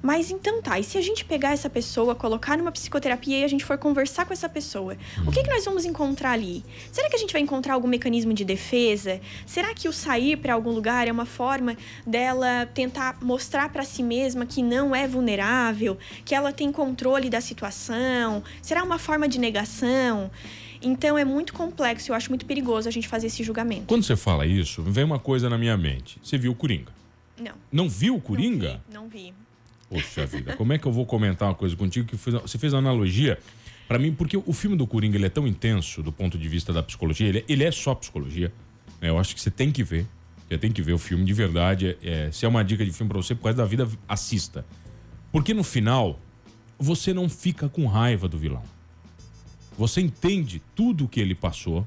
Mas 0.01 0.31
então 0.31 0.61
tá, 0.61 0.79
e 0.79 0.83
se 0.83 0.97
a 0.97 1.01
gente 1.01 1.23
pegar 1.23 1.51
essa 1.51 1.69
pessoa, 1.69 2.15
colocar 2.15 2.57
numa 2.57 2.71
psicoterapia 2.71 3.39
e 3.39 3.43
a 3.43 3.47
gente 3.47 3.63
for 3.63 3.77
conversar 3.77 4.25
com 4.25 4.33
essa 4.33 4.49
pessoa, 4.49 4.97
o 5.25 5.31
que, 5.31 5.43
que 5.43 5.49
nós 5.49 5.63
vamos 5.63 5.85
encontrar 5.85 6.31
ali? 6.31 6.63
Será 6.91 7.09
que 7.09 7.15
a 7.15 7.19
gente 7.19 7.31
vai 7.31 7.41
encontrar 7.41 7.75
algum 7.75 7.87
mecanismo 7.87 8.33
de 8.33 8.43
defesa? 8.43 9.21
Será 9.45 9.73
que 9.73 9.87
o 9.87 9.93
sair 9.93 10.37
para 10.37 10.53
algum 10.53 10.71
lugar 10.71 11.07
é 11.07 11.11
uma 11.11 11.25
forma 11.25 11.77
dela 12.05 12.65
tentar 12.73 13.17
mostrar 13.21 13.69
para 13.69 13.83
si 13.83 14.01
mesma 14.01 14.45
que 14.45 14.63
não 14.63 14.95
é 14.95 15.07
vulnerável, 15.07 15.97
que 16.25 16.33
ela 16.33 16.51
tem 16.51 16.71
controle 16.71 17.29
da 17.29 17.41
situação? 17.41 18.43
Será 18.61 18.83
uma 18.83 18.97
forma 18.97 19.27
de 19.27 19.39
negação? 19.39 20.31
Então 20.81 21.15
é 21.15 21.23
muito 21.23 21.53
complexo, 21.53 22.11
eu 22.11 22.15
acho 22.15 22.29
muito 22.29 22.45
perigoso 22.45 22.89
a 22.89 22.91
gente 22.91 23.07
fazer 23.07 23.27
esse 23.27 23.43
julgamento. 23.43 23.85
Quando 23.85 24.03
você 24.03 24.15
fala 24.15 24.47
isso, 24.47 24.81
vem 24.81 25.03
uma 25.03 25.19
coisa 25.19 25.47
na 25.47 25.57
minha 25.57 25.77
mente. 25.77 26.19
Você 26.23 26.37
viu 26.39 26.53
o 26.53 26.55
Coringa? 26.55 26.91
Não. 27.39 27.53
Não 27.71 27.89
viu 27.89 28.15
o 28.15 28.21
Coringa? 28.21 28.81
Não 28.91 29.07
vi. 29.07 29.25
Não 29.25 29.31
vi. 29.31 29.40
Poxa 29.91 30.25
vida, 30.25 30.55
como 30.55 30.71
é 30.71 30.77
que 30.77 30.85
eu 30.85 30.91
vou 30.91 31.05
comentar 31.05 31.49
uma 31.49 31.53
coisa 31.53 31.75
contigo 31.75 32.07
que 32.07 32.15
você 32.15 32.57
fez 32.57 32.71
uma 32.71 32.79
analogia 32.79 33.37
para 33.89 33.99
mim, 33.99 34.13
porque 34.13 34.37
o 34.37 34.53
filme 34.53 34.77
do 34.77 34.87
Coringa 34.87 35.17
ele 35.17 35.25
é 35.25 35.29
tão 35.29 35.45
intenso 35.45 36.01
do 36.01 36.13
ponto 36.13 36.37
de 36.37 36.47
vista 36.47 36.71
da 36.71 36.81
psicologia, 36.81 37.27
ele, 37.27 37.39
é, 37.39 37.43
ele 37.49 37.65
é 37.65 37.71
só 37.71 37.93
psicologia. 37.93 38.53
Né? 39.01 39.09
Eu 39.09 39.17
acho 39.17 39.35
que 39.35 39.41
você 39.41 39.51
tem 39.51 39.69
que 39.69 39.83
ver, 39.83 40.07
você 40.47 40.57
tem 40.57 40.71
que 40.71 40.81
ver 40.81 40.93
o 40.93 40.97
filme 40.97 41.25
de 41.25 41.33
verdade. 41.33 41.97
É, 42.01 42.31
se 42.31 42.45
é 42.45 42.47
uma 42.47 42.63
dica 42.63 42.85
de 42.85 42.91
filme 42.93 43.09
para 43.09 43.21
você 43.21 43.35
por 43.35 43.43
causa 43.43 43.57
da 43.57 43.65
vida, 43.65 43.85
assista. 44.07 44.65
Porque 45.29 45.53
no 45.53 45.61
final, 45.61 46.17
você 46.79 47.13
não 47.13 47.27
fica 47.27 47.67
com 47.67 47.85
raiva 47.85 48.29
do 48.29 48.37
vilão. 48.37 48.63
Você 49.77 49.99
entende 49.99 50.61
tudo 50.73 51.03
o 51.03 51.07
que 51.09 51.19
ele 51.19 51.35
passou. 51.35 51.85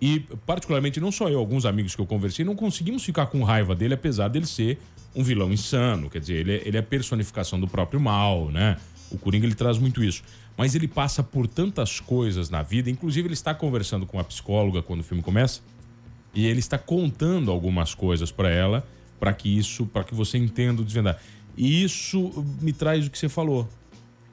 E, 0.00 0.20
particularmente, 0.46 1.00
não 1.00 1.10
só 1.10 1.28
eu, 1.28 1.40
alguns 1.40 1.66
amigos 1.66 1.96
que 1.96 2.00
eu 2.00 2.06
conversei, 2.06 2.44
não 2.44 2.54
conseguimos 2.54 3.02
ficar 3.02 3.26
com 3.26 3.42
raiva 3.42 3.74
dele, 3.74 3.94
apesar 3.94 4.28
dele 4.28 4.46
ser 4.46 4.78
um 5.14 5.22
vilão 5.22 5.52
insano, 5.52 6.08
quer 6.08 6.20
dizer, 6.20 6.34
ele 6.34 6.52
é, 6.52 6.62
ele 6.66 6.76
é 6.76 6.80
a 6.80 6.82
personificação 6.82 7.60
do 7.60 7.68
próprio 7.68 8.00
mal, 8.00 8.50
né? 8.50 8.78
O 9.10 9.18
Coringa 9.18 9.46
ele 9.46 9.54
traz 9.54 9.78
muito 9.78 10.02
isso. 10.02 10.22
Mas 10.56 10.74
ele 10.74 10.88
passa 10.88 11.22
por 11.22 11.46
tantas 11.46 12.00
coisas 12.00 12.50
na 12.50 12.62
vida, 12.62 12.90
inclusive 12.90 13.26
ele 13.26 13.34
está 13.34 13.54
conversando 13.54 14.06
com 14.06 14.18
a 14.18 14.24
psicóloga 14.24 14.82
quando 14.82 15.00
o 15.00 15.02
filme 15.02 15.22
começa, 15.22 15.60
e 16.34 16.46
ele 16.46 16.60
está 16.60 16.78
contando 16.78 17.50
algumas 17.50 17.94
coisas 17.94 18.30
para 18.30 18.50
ela, 18.50 18.86
para 19.18 19.32
que 19.32 19.56
isso, 19.56 19.86
para 19.86 20.04
que 20.04 20.14
você 20.14 20.38
entenda 20.38 20.82
o 20.82 20.84
desvendar. 20.84 21.18
E 21.56 21.82
isso 21.82 22.44
me 22.60 22.72
traz 22.72 23.06
o 23.06 23.10
que 23.10 23.18
você 23.18 23.28
falou. 23.28 23.68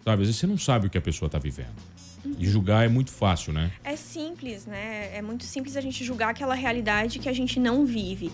Sabe, 0.04 0.22
às 0.22 0.28
vezes 0.28 0.38
você 0.38 0.48
não 0.48 0.58
sabe 0.58 0.88
o 0.88 0.90
que 0.90 0.98
a 0.98 1.02
pessoa 1.02 1.28
está 1.28 1.38
vivendo. 1.38 1.89
E 2.38 2.46
julgar 2.46 2.86
é 2.86 2.88
muito 2.88 3.12
fácil, 3.12 3.54
né? 3.54 3.72
É 3.84 3.96
simples, 3.96 4.66
né? 4.66 5.16
É 5.16 5.22
muito 5.22 5.44
simples 5.44 5.76
a 5.76 5.82
gente 5.82 6.04
julgar 6.04 6.30
aquela 6.30 6.56
realidade 6.56 7.20
que 7.20 7.30
a 7.30 7.34
gente 7.34 7.60
não 7.60 7.86
vive. 7.86 8.32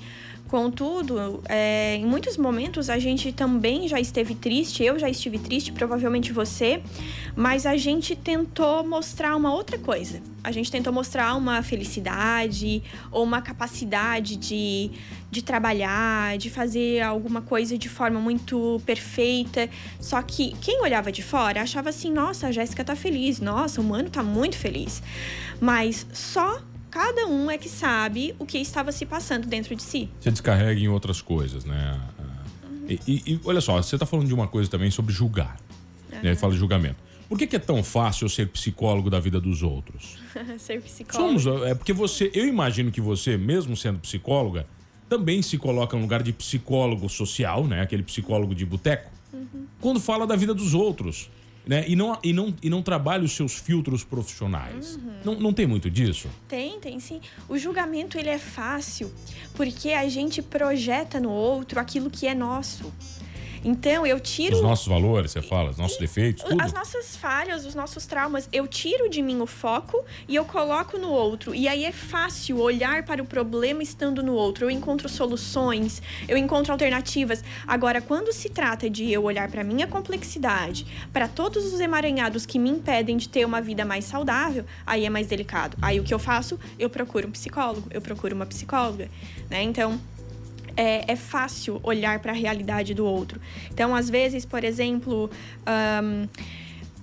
Contudo, 0.48 1.42
é, 1.50 1.96
em 1.96 2.06
muitos 2.06 2.38
momentos 2.38 2.88
a 2.90 3.00
gente 3.00 3.32
também 3.32 3.88
já 3.88 4.00
esteve 4.00 4.36
triste, 4.36 4.84
eu 4.84 5.00
já 5.00 5.10
estive 5.10 5.40
triste, 5.40 5.72
provavelmente 5.72 6.32
você, 6.32 6.84
mas 7.36 7.66
a 7.66 7.76
gente 7.76 8.16
tentou 8.16 8.86
mostrar 8.86 9.36
uma 9.36 9.52
outra 9.52 9.80
coisa. 9.80 10.22
A 10.44 10.52
gente 10.52 10.72
tentou 10.72 10.94
mostrar 10.94 11.34
uma 11.36 11.64
felicidade 11.64 12.84
ou 13.12 13.24
uma 13.24 13.42
capacidade 13.42 14.36
de, 14.36 14.92
de 15.32 15.42
trabalhar, 15.42 16.38
de 16.38 16.52
fazer 16.52 17.02
alguma 17.02 17.42
coisa 17.42 17.76
de 17.80 17.90
forma 17.90 18.20
muito 18.20 18.80
perfeita. 18.86 19.68
Só 20.00 20.22
que 20.22 20.56
quem 20.62 20.84
olhava 20.84 21.12
de 21.12 21.24
fora 21.24 21.64
achava 21.64 21.90
assim: 21.90 22.12
nossa, 22.12 22.48
a 22.48 22.52
Jéssica 22.52 22.84
tá 22.84 22.96
feliz, 22.96 23.40
nossa, 23.40 23.75
o 23.80 23.84
mano 23.84 24.10
tá 24.10 24.24
muito 24.24 24.58
feliz. 24.58 25.02
Mas 25.60 26.06
só 26.14 26.62
cada 26.90 27.28
um 27.28 27.52
é 27.52 27.58
que 27.58 27.68
sabe 27.68 28.34
o 28.40 28.46
que 28.46 28.58
estava 28.58 28.92
se 28.92 29.06
passando 29.06 29.48
dentro 29.48 29.76
de 29.76 29.84
si. 29.84 30.10
Você 30.20 30.32
descarrega 30.32 30.80
em 30.80 30.88
outras 30.88 31.22
coisas, 31.22 31.66
né? 31.66 32.00
Uhum. 32.64 32.86
E, 32.88 33.00
e, 33.08 33.34
e, 33.34 33.40
olha 33.44 33.60
só, 33.60 33.82
você 33.82 33.96
está 33.96 34.06
falando 34.06 34.28
de 34.28 34.34
uma 34.34 34.48
coisa 34.48 34.70
também 34.70 34.90
sobre 34.90 35.14
julgar. 35.14 35.58
Uhum. 36.12 36.22
Né? 36.24 36.36
Fala 36.36 36.54
de 36.54 36.60
julgamento. 36.60 37.04
Por 37.28 37.38
que, 37.38 37.48
que, 37.48 37.56
é 37.56 37.60
tão 37.60 37.84
fácil 37.84 38.30
ser 38.30 38.48
psicólogo 38.50 39.10
da 39.10 39.20
vida 39.20 39.42
dos 39.42 39.64
outros? 39.64 40.18
ser 40.58 40.82
psicólogo. 40.82 41.40
Somos, 41.40 41.64
é 41.64 41.74
porque 41.74 41.92
você, 41.92 42.32
eu 42.34 42.48
imagino 42.48 42.92
que 42.92 43.02
você, 43.02 43.36
mesmo 43.36 43.76
sendo 43.76 44.00
psicóloga, 44.00 44.68
também 45.10 45.42
se 45.42 45.58
coloca 45.58 45.96
no 45.98 46.04
lugar 46.04 46.24
de 46.24 46.32
psicólogo 46.32 47.10
social, 47.10 47.66
né? 47.68 47.82
Aquele 47.82 48.04
psicólogo 48.04 48.56
de 48.56 48.66
boteco. 48.66 49.12
Uhum. 49.34 49.66
Quando 49.82 50.00
fala 50.00 50.26
da 50.26 50.36
vida 50.36 50.54
dos 50.54 50.74
outros 50.74 51.30
né? 51.68 51.84
E 51.88 51.96
não, 51.96 52.18
e, 52.24 52.32
não, 52.32 52.54
e 52.62 52.70
não 52.70 52.82
trabalha 52.82 53.24
os 53.24 53.36
seus 53.36 53.54
filtros 53.54 54.04
profissionais. 54.04 54.96
Uhum. 54.96 55.14
Não, 55.24 55.36
não 55.40 55.54
tem 55.54 55.66
muito 55.66 55.90
disso? 55.90 56.30
Tem, 56.48 56.80
tem 56.80 57.00
sim. 57.00 57.20
O 57.50 57.58
julgamento 57.58 58.18
ele 58.18 58.30
é 58.30 58.38
fácil 58.38 59.12
porque 59.54 59.92
a 59.92 60.08
gente 60.08 60.42
projeta 60.42 61.20
no 61.20 61.30
outro 61.30 61.80
aquilo 61.80 62.10
que 62.10 62.28
é 62.28 62.36
nosso. 62.36 62.94
Então 63.66 64.06
eu 64.06 64.20
tiro. 64.20 64.58
Os 64.58 64.62
nossos 64.62 64.88
valores, 64.88 65.32
você 65.32 65.42
fala, 65.42 65.72
os 65.72 65.78
nossos 65.78 65.98
defeitos, 65.98 66.44
tudo. 66.44 66.62
As 66.62 66.72
nossas 66.72 67.18
falhas, 67.18 67.66
os 67.66 67.74
nossos 67.74 68.06
traumas, 68.06 68.48
eu 68.54 68.68
tiro 68.68 69.10
de 69.10 69.24
mim 69.24 69.42
o 69.42 69.48
foco 69.48 70.06
e 70.28 70.36
eu 70.36 70.46
coloco 70.46 71.00
no 71.00 71.10
outro. 71.10 71.56
E 71.56 71.68
aí 71.68 71.84
é 71.84 71.92
fácil 71.92 72.60
olhar 72.60 73.04
para 73.04 73.24
o 73.24 73.26
problema 73.26 73.82
estando 73.82 74.22
no 74.22 74.34
outro. 74.34 74.66
Eu 74.66 74.70
encontro 74.70 75.10
soluções, 75.10 76.00
eu 76.28 76.38
encontro 76.38 76.72
alternativas. 76.72 77.44
Agora, 77.66 78.02
quando 78.02 78.32
se 78.32 78.50
trata 78.50 78.88
de 78.88 79.12
eu 79.12 79.24
olhar 79.24 79.50
para 79.50 79.64
minha 79.64 79.88
complexidade, 79.88 80.86
para 81.12 81.28
todos 81.28 81.74
os 81.74 81.80
emaranhados 81.80 82.46
que 82.46 82.60
me 82.60 82.70
impedem 82.70 83.18
de 83.18 83.28
ter 83.28 83.46
uma 83.46 83.62
vida 83.62 83.84
mais 83.84 84.06
saudável, 84.06 84.64
aí 84.86 85.06
é 85.06 85.10
mais 85.10 85.26
delicado. 85.26 85.76
Aí 85.82 86.00
o 86.00 86.04
que 86.04 86.14
eu 86.14 86.20
faço? 86.20 86.60
Eu 86.78 86.88
procuro 86.90 87.28
um 87.28 87.32
psicólogo, 87.32 87.88
eu 87.90 88.00
procuro 88.02 88.36
uma 88.36 88.46
psicóloga, 88.46 89.10
né? 89.50 89.64
Então, 89.64 90.00
é, 90.76 91.12
é 91.12 91.16
fácil 91.16 91.80
olhar 91.84 92.20
para 92.20 92.32
a 92.32 92.36
realidade 92.36 92.94
do 92.94 93.06
outro. 93.06 93.40
Então, 93.72 93.96
às 93.96 94.10
vezes, 94.10 94.46
por 94.46 94.64
exemplo. 94.64 95.30
Um, 96.04 96.28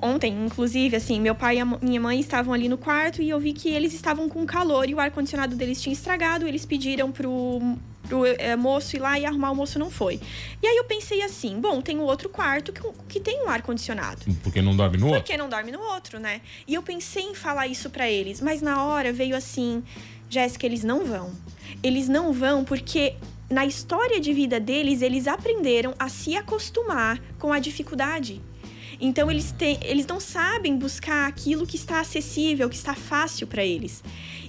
ontem, 0.03 0.35
inclusive, 0.45 0.97
assim, 0.97 1.21
meu 1.21 1.35
pai 1.35 1.61
e 1.61 1.65
minha 1.65 2.01
mãe 2.01 2.19
estavam 2.19 2.53
ali 2.53 2.69
no 2.69 2.77
quarto 2.77 3.23
e 3.23 3.31
eu 3.31 3.39
vi 3.39 3.53
que 3.53 3.71
eles 3.71 3.95
estavam 3.95 4.29
com 4.29 4.45
calor 4.45 4.91
e 4.91 4.95
o 4.95 4.99
ar-condicionado 4.99 5.55
deles 5.55 5.81
tinha 5.81 5.93
estragado. 5.93 6.47
Eles 6.47 6.67
pediram 6.67 7.13
pro, 7.13 7.61
pro 8.09 8.27
é, 8.27 8.57
moço 8.57 8.97
ir 8.97 8.99
lá 8.99 9.19
e 9.19 9.25
arrumar, 9.25 9.53
o 9.53 9.55
moço 9.55 9.79
não 9.79 9.91
foi. 9.91 10.21
E 10.61 10.67
aí 10.67 10.77
eu 10.77 10.85
pensei 10.85 11.23
assim: 11.23 11.61
bom, 11.61 11.81
tem 11.81 11.97
um 11.97 12.03
outro 12.03 12.29
quarto 12.29 12.73
que, 12.73 12.83
que 13.09 13.21
tem 13.21 13.45
um 13.45 13.49
ar-condicionado. 13.49 14.21
Porque 14.43 14.61
não 14.61 14.75
dorme 14.75 14.97
no 14.97 15.05
Porque 15.05 15.15
outro? 15.15 15.23
Porque 15.23 15.37
não 15.37 15.49
dorme 15.49 15.71
no 15.71 15.81
outro, 15.81 16.19
né? 16.19 16.41
E 16.67 16.75
eu 16.75 16.83
pensei 16.83 17.23
em 17.23 17.35
falar 17.35 17.69
isso 17.69 17.89
para 17.89 18.11
eles, 18.11 18.41
mas 18.41 18.61
na 18.61 18.85
hora 18.85 19.13
veio 19.13 19.37
assim: 19.37 19.85
Jéssica, 20.29 20.67
eles 20.67 20.83
não 20.83 21.05
vão. 21.05 21.31
Eles 21.83 22.09
não 22.09 22.33
vão 22.33 22.65
porque 22.65 23.15
na 23.53 23.67
história 23.67 24.19
de 24.19 24.33
vida 24.33 24.59
deles, 24.59 25.03
eles 25.03 25.29
aprenderam 25.29 25.95
a 25.99 26.09
se 26.09 26.37
acostumar 26.37 27.21
com 27.39 27.53
a 27.53 27.59
dificuldade. 27.59 28.41
Então 29.01 29.29
eles, 29.29 29.51
têm, 29.51 29.79
eles 29.83 30.07
não 30.07 30.21
sabem 30.21 30.77
buscar 30.77 31.27
aquilo 31.27 31.67
que 31.67 31.75
está 31.75 32.01
acessível, 32.01 32.69
que 32.69 32.77
está 32.77 32.95
fácil 32.95 33.49
para 33.49 33.65
eles. 33.65 34.03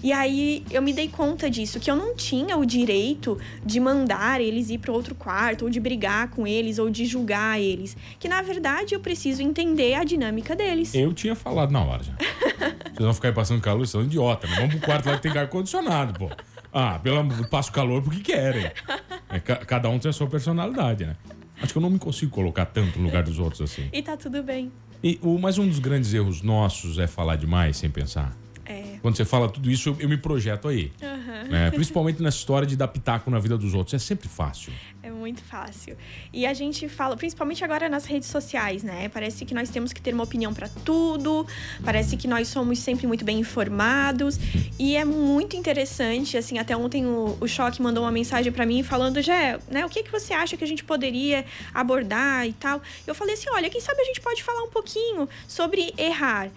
E 0.03 0.11
aí 0.11 0.63
eu 0.69 0.79
me 0.81 0.93
dei 0.93 1.07
conta 1.07 1.49
disso, 1.49 1.79
que 1.79 1.89
eu 1.89 1.95
não 1.95 2.15
tinha 2.15 2.55
o 2.55 2.65
direito 2.65 3.37
de 3.65 3.79
mandar 3.79 4.39
eles 4.39 4.69
ir 4.69 4.77
para 4.77 4.91
outro 4.91 5.15
quarto, 5.15 5.63
ou 5.63 5.71
de 5.71 5.79
brigar 5.79 6.29
com 6.29 6.45
eles, 6.45 6.77
ou 6.77 6.89
de 6.89 7.03
julgar 7.05 7.59
eles. 7.59 7.97
Que 8.19 8.27
na 8.27 8.43
verdade 8.43 8.93
eu 8.93 8.99
preciso 8.99 9.41
entender 9.41 9.95
a 9.95 10.03
dinâmica 10.03 10.55
deles. 10.55 10.93
Eu 10.93 11.13
tinha 11.13 11.33
falado 11.33 11.71
na 11.71 11.83
hora 11.83 12.03
já. 12.03 12.13
Vocês 12.93 12.99
vão 12.99 13.13
ficar 13.13 13.29
aí 13.29 13.33
passando 13.33 13.59
calor, 13.59 13.79
vocês 13.79 13.89
são 13.89 14.03
idiota, 14.03 14.45
né? 14.45 14.55
Vamos 14.57 14.75
pro 14.75 14.85
quarto 14.85 15.09
lá 15.09 15.17
que 15.17 15.23
tem 15.23 15.35
ar-condicionado, 15.35 16.13
pô. 16.13 16.29
Ah, 16.73 16.99
pelo 16.99 17.47
passo 17.47 17.71
calor 17.71 18.01
porque 18.01 18.19
querem. 18.21 18.71
É, 19.29 19.39
cada 19.39 19.89
um 19.89 19.99
tem 19.99 20.09
a 20.09 20.13
sua 20.13 20.27
personalidade, 20.27 21.05
né? 21.05 21.15
Acho 21.61 21.71
que 21.71 21.77
eu 21.77 21.81
não 21.81 21.89
me 21.89 21.99
consigo 21.99 22.31
colocar 22.31 22.65
tanto 22.65 22.99
no 22.99 23.05
lugar 23.05 23.23
dos 23.23 23.39
outros 23.39 23.61
assim. 23.61 23.89
E 23.93 24.01
tá 24.01 24.17
tudo 24.17 24.41
bem. 24.41 24.71
E 25.03 25.19
o, 25.21 25.37
mas 25.37 25.57
um 25.57 25.67
dos 25.67 25.79
grandes 25.79 26.13
erros 26.13 26.41
nossos 26.41 26.97
é 26.97 27.07
falar 27.07 27.35
demais 27.35 27.77
sem 27.77 27.89
pensar. 27.89 28.35
Quando 29.03 29.17
você 29.17 29.25
fala 29.25 29.49
tudo 29.49 29.69
isso, 29.69 29.89
eu, 29.89 29.97
eu 29.99 30.07
me 30.07 30.15
projeto 30.15 30.69
aí. 30.69 30.89
Uhum. 31.01 31.51
Né? 31.51 31.69
Principalmente 31.71 32.23
nessa 32.23 32.37
história 32.37 32.65
de 32.65 32.77
dar 32.77 32.87
pitaco 32.87 33.29
na 33.29 33.37
vida 33.37 33.57
dos 33.57 33.73
outros. 33.73 33.93
É 33.93 33.99
sempre 33.99 34.29
fácil. 34.29 34.71
É 35.03 35.11
muito 35.11 35.43
fácil. 35.43 35.97
E 36.31 36.45
a 36.45 36.53
gente 36.53 36.87
fala, 36.87 37.17
principalmente 37.17 37.65
agora 37.65 37.89
nas 37.89 38.05
redes 38.05 38.29
sociais, 38.29 38.81
né? 38.81 39.09
Parece 39.09 39.43
que 39.43 39.53
nós 39.53 39.69
temos 39.69 39.91
que 39.91 40.01
ter 40.01 40.13
uma 40.13 40.23
opinião 40.23 40.53
para 40.53 40.69
tudo, 40.69 41.45
parece 41.83 42.15
que 42.15 42.29
nós 42.29 42.47
somos 42.47 42.79
sempre 42.79 43.05
muito 43.05 43.25
bem 43.25 43.39
informados. 43.39 44.39
E 44.79 44.95
é 44.95 45.03
muito 45.03 45.57
interessante, 45.57 46.37
assim, 46.37 46.57
até 46.57 46.77
ontem 46.77 47.05
o, 47.05 47.37
o 47.41 47.45
Choque 47.45 47.81
mandou 47.81 48.05
uma 48.05 48.11
mensagem 48.11 48.53
para 48.53 48.65
mim 48.65 48.83
falando, 48.83 49.21
já, 49.21 49.59
né, 49.69 49.85
o 49.85 49.89
que, 49.89 50.01
que 50.01 50.11
você 50.13 50.33
acha 50.33 50.55
que 50.55 50.63
a 50.63 50.67
gente 50.67 50.85
poderia 50.85 51.43
abordar 51.73 52.47
e 52.47 52.53
tal. 52.53 52.81
Eu 53.05 53.13
falei 53.13 53.33
assim: 53.33 53.49
olha, 53.49 53.69
quem 53.69 53.81
sabe 53.81 53.99
a 53.99 54.05
gente 54.05 54.21
pode 54.21 54.41
falar 54.41 54.63
um 54.63 54.69
pouquinho 54.69 55.27
sobre 55.45 55.93
errar. 55.97 56.49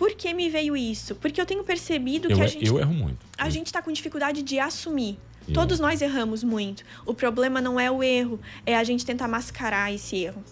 Por 0.00 0.14
que 0.14 0.32
me 0.32 0.48
veio 0.48 0.74
isso? 0.74 1.14
Porque 1.14 1.38
eu 1.38 1.44
tenho 1.44 1.62
percebido 1.62 2.30
eu, 2.30 2.36
que 2.38 2.42
a 2.42 2.46
gente. 2.46 2.66
Eu 2.66 2.78
erro 2.78 2.94
muito. 2.94 3.18
A 3.36 3.50
gente 3.50 3.66
está 3.66 3.82
com 3.82 3.92
dificuldade 3.92 4.42
de 4.42 4.58
assumir. 4.58 5.18
Eu. 5.46 5.52
Todos 5.52 5.78
nós 5.78 6.00
erramos 6.00 6.42
muito. 6.42 6.82
O 7.04 7.12
problema 7.12 7.60
não 7.60 7.78
é 7.78 7.90
o 7.90 8.02
erro, 8.02 8.40
é 8.64 8.74
a 8.74 8.82
gente 8.82 9.04
tentar 9.04 9.28
mascarar 9.28 9.92
esse 9.92 10.16
erro. 10.16 10.42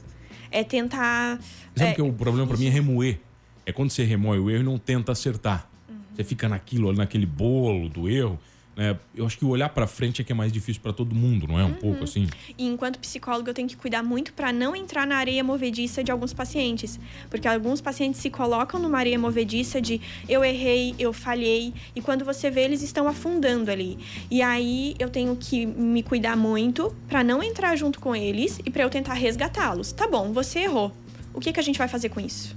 É 0.50 0.62
tentar. 0.62 1.40
Sabe 1.74 1.92
é... 1.92 1.94
que 1.94 2.02
o 2.02 2.12
problema 2.12 2.46
para 2.46 2.58
mim 2.58 2.66
é 2.66 2.68
remoer. 2.68 3.20
É 3.64 3.72
quando 3.72 3.88
você 3.88 4.04
remoe 4.04 4.38
o 4.38 4.50
erro 4.50 4.60
e 4.60 4.64
não 4.64 4.76
tenta 4.76 5.12
acertar. 5.12 5.66
Uhum. 5.88 5.96
Você 6.14 6.24
fica 6.24 6.46
naquilo, 6.46 6.92
naquele 6.92 7.24
bolo 7.24 7.88
do 7.88 8.06
erro 8.06 8.38
é, 8.78 8.96
eu 9.12 9.26
acho 9.26 9.36
que 9.36 9.44
o 9.44 9.48
olhar 9.48 9.68
para 9.70 9.88
frente 9.88 10.22
é 10.22 10.24
que 10.24 10.30
é 10.30 10.34
mais 10.34 10.52
difícil 10.52 10.80
para 10.80 10.92
todo 10.92 11.12
mundo, 11.12 11.48
não 11.48 11.58
é? 11.58 11.64
Um 11.64 11.68
uhum. 11.68 11.74
pouco 11.74 12.04
assim. 12.04 12.28
E 12.56 12.64
enquanto 12.64 13.00
psicólogo, 13.00 13.50
eu 13.50 13.54
tenho 13.54 13.66
que 13.66 13.76
cuidar 13.76 14.04
muito 14.04 14.32
para 14.32 14.52
não 14.52 14.76
entrar 14.76 15.04
na 15.04 15.16
areia 15.16 15.42
movediça 15.42 16.04
de 16.04 16.12
alguns 16.12 16.32
pacientes. 16.32 16.98
Porque 17.28 17.48
alguns 17.48 17.80
pacientes 17.80 18.20
se 18.20 18.30
colocam 18.30 18.80
numa 18.80 18.96
areia 18.96 19.18
movediça 19.18 19.80
de 19.80 20.00
eu 20.28 20.44
errei, 20.44 20.94
eu 20.96 21.12
falhei. 21.12 21.74
E 21.96 22.00
quando 22.00 22.24
você 22.24 22.52
vê, 22.52 22.62
eles 22.62 22.80
estão 22.82 23.08
afundando 23.08 23.68
ali. 23.68 23.98
E 24.30 24.40
aí 24.40 24.94
eu 25.00 25.10
tenho 25.10 25.34
que 25.34 25.66
me 25.66 26.04
cuidar 26.04 26.36
muito 26.36 26.94
para 27.08 27.24
não 27.24 27.42
entrar 27.42 27.74
junto 27.74 27.98
com 27.98 28.14
eles 28.14 28.60
e 28.64 28.70
para 28.70 28.84
eu 28.84 28.90
tentar 28.90 29.14
resgatá-los. 29.14 29.90
Tá 29.90 30.06
bom, 30.06 30.32
você 30.32 30.60
errou. 30.60 30.92
O 31.34 31.40
que, 31.40 31.52
que 31.52 31.58
a 31.58 31.64
gente 31.64 31.78
vai 31.78 31.88
fazer 31.88 32.10
com 32.10 32.20
isso? 32.20 32.56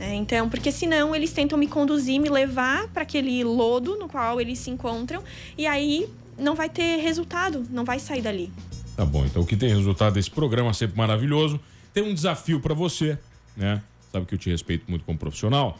É, 0.00 0.14
então, 0.14 0.48
porque 0.48 0.72
senão 0.72 1.14
eles 1.14 1.32
tentam 1.32 1.56
me 1.56 1.66
conduzir, 1.66 2.20
me 2.20 2.28
levar 2.28 2.88
para 2.88 3.02
aquele 3.02 3.44
lodo 3.44 3.96
no 3.96 4.08
qual 4.08 4.40
eles 4.40 4.58
se 4.58 4.70
encontram 4.70 5.22
e 5.56 5.66
aí 5.66 6.08
não 6.38 6.54
vai 6.54 6.68
ter 6.68 6.96
resultado, 6.96 7.64
não 7.70 7.84
vai 7.84 7.98
sair 7.98 8.22
dali. 8.22 8.52
Tá 8.96 9.04
bom, 9.04 9.24
então 9.24 9.42
o 9.42 9.46
que 9.46 9.56
tem 9.56 9.68
resultado 9.68 10.14
desse 10.14 10.30
programa 10.30 10.70
é 10.70 10.72
sempre 10.72 10.96
maravilhoso. 10.96 11.60
Tem 11.92 12.02
um 12.02 12.14
desafio 12.14 12.60
para 12.60 12.74
você, 12.74 13.18
né? 13.56 13.82
Sabe 14.12 14.26
que 14.26 14.34
eu 14.34 14.38
te 14.38 14.50
respeito 14.50 14.84
muito 14.88 15.04
como 15.04 15.18
profissional, 15.18 15.78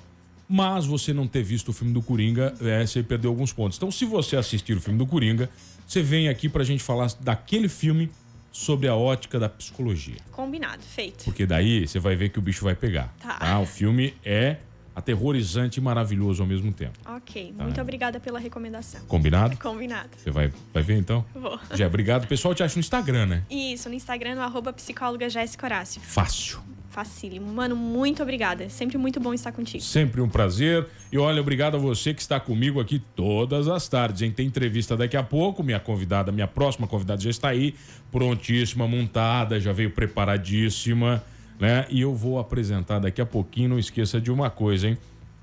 mas 0.49 0.87
você 0.87 1.13
não 1.13 1.27
ter 1.27 1.43
visto 1.43 1.69
o 1.69 1.73
filme 1.73 1.93
do 1.93 2.03
Coringa, 2.03 2.55
é, 2.61 2.85
você 2.85 3.03
perdeu 3.03 3.31
alguns 3.31 3.53
pontos. 3.53 3.77
Então, 3.77 3.91
se 3.91 4.05
você 4.05 4.37
assistir 4.37 4.77
o 4.77 4.81
filme 4.81 4.99
do 4.99 5.07
Coringa, 5.07 5.49
você 5.87 6.03
vem 6.03 6.29
aqui 6.29 6.49
pra 6.49 6.65
gente 6.65 6.83
falar 6.83 7.13
daquele 7.21 7.69
filme 7.69 8.11
sobre 8.55 8.87
a 8.87 8.95
ótica 8.95 9.39
da 9.39 9.49
psicologia. 9.49 10.15
Combinado, 10.31 10.81
feito. 10.81 11.25
Porque 11.25 11.45
daí 11.45 11.89
você 11.89 11.99
vai 11.99 12.15
ver 12.15 12.29
que 12.29 12.39
o 12.39 12.43
bicho 12.43 12.65
vai 12.65 12.77
pegar. 12.77 13.13
Tá. 13.19 13.35
tá? 13.35 13.59
O 13.59 13.67
filme 13.67 14.15
é 14.25 14.59
aterrorizante 14.95 15.81
e 15.81 15.83
maravilhoso 15.83 16.41
ao 16.41 16.49
mesmo 16.49 16.73
tempo. 16.73 16.97
Ok, 17.05 17.53
tá. 17.57 17.65
muito 17.65 17.81
obrigada 17.81 18.21
pela 18.21 18.39
recomendação. 18.39 19.01
Combinado? 19.07 19.57
Combinado. 19.57 20.11
Você 20.17 20.31
vai, 20.31 20.53
vai 20.73 20.85
ver 20.85 20.97
então? 20.97 21.25
Vou. 21.35 21.59
Já, 21.75 21.89
obrigado. 21.89 22.25
O 22.25 22.29
pessoal 22.29 22.55
te 22.55 22.63
acha 22.63 22.77
no 22.77 22.81
Instagram, 22.81 23.27
né? 23.27 23.43
Isso, 23.51 23.89
no 23.89 23.95
Instagram, 23.97 24.37
no 24.37 24.43
arroba 24.43 24.73
psicóloga 24.73 25.29
Jéssica 25.29 25.67
Horácio. 25.67 26.01
Fácil. 26.01 26.61
Facílimo. 26.95 27.53
Mano, 27.53 27.75
muito 27.75 28.23
obrigada. 28.23 28.69
Sempre 28.69 28.97
muito 28.97 29.19
bom 29.19 29.35
estar 29.35 29.51
contigo. 29.51 29.83
Sempre 29.83 30.21
um 30.21 30.29
prazer. 30.29 30.87
E 31.11 31.19
olha, 31.19 31.41
obrigado 31.41 31.75
a 31.75 31.79
você 31.79 32.15
que 32.15 32.21
está 32.21 32.39
comigo 32.39 32.79
aqui 32.79 33.03
todas 33.17 33.67
as 33.67 33.89
tardes, 33.89 34.23
hein? 34.23 34.31
Tem 34.31 34.47
entrevista 34.47 34.97
daqui 34.97 35.17
a 35.17 35.23
pouco. 35.25 35.65
Minha 35.65 35.81
convidada, 35.81 36.31
minha 36.31 36.47
próxima 36.47 36.87
convidada 36.87 37.21
já 37.21 37.31
está 37.31 37.49
aí, 37.49 37.75
prontíssima, 38.13 38.87
montada, 38.87 39.59
já 39.59 39.73
veio 39.73 39.91
preparadíssima, 39.91 41.21
né? 41.59 41.85
E 41.91 42.01
eu 42.01 42.15
vou 42.15 42.39
apresentar 42.39 43.01
daqui 43.01 43.21
a 43.21 43.27
pouquinho. 43.27 43.71
Não 43.71 43.79
esqueça 43.79 44.21
de 44.21 44.31
uma 44.31 44.49
coisa, 44.49 44.87
hein? 44.87 44.97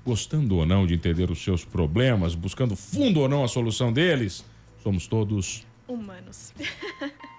Gostando 0.06 0.56
ou 0.56 0.64
não 0.64 0.86
de 0.86 0.94
entender 0.94 1.30
os 1.30 1.44
seus 1.44 1.66
problemas, 1.66 2.34
buscando 2.34 2.74
fundo 2.74 3.20
ou 3.20 3.28
não 3.28 3.44
a 3.44 3.48
solução 3.48 3.92
deles, 3.92 4.42
somos 4.82 5.06
todos 5.06 5.66
humanos. 5.86 6.54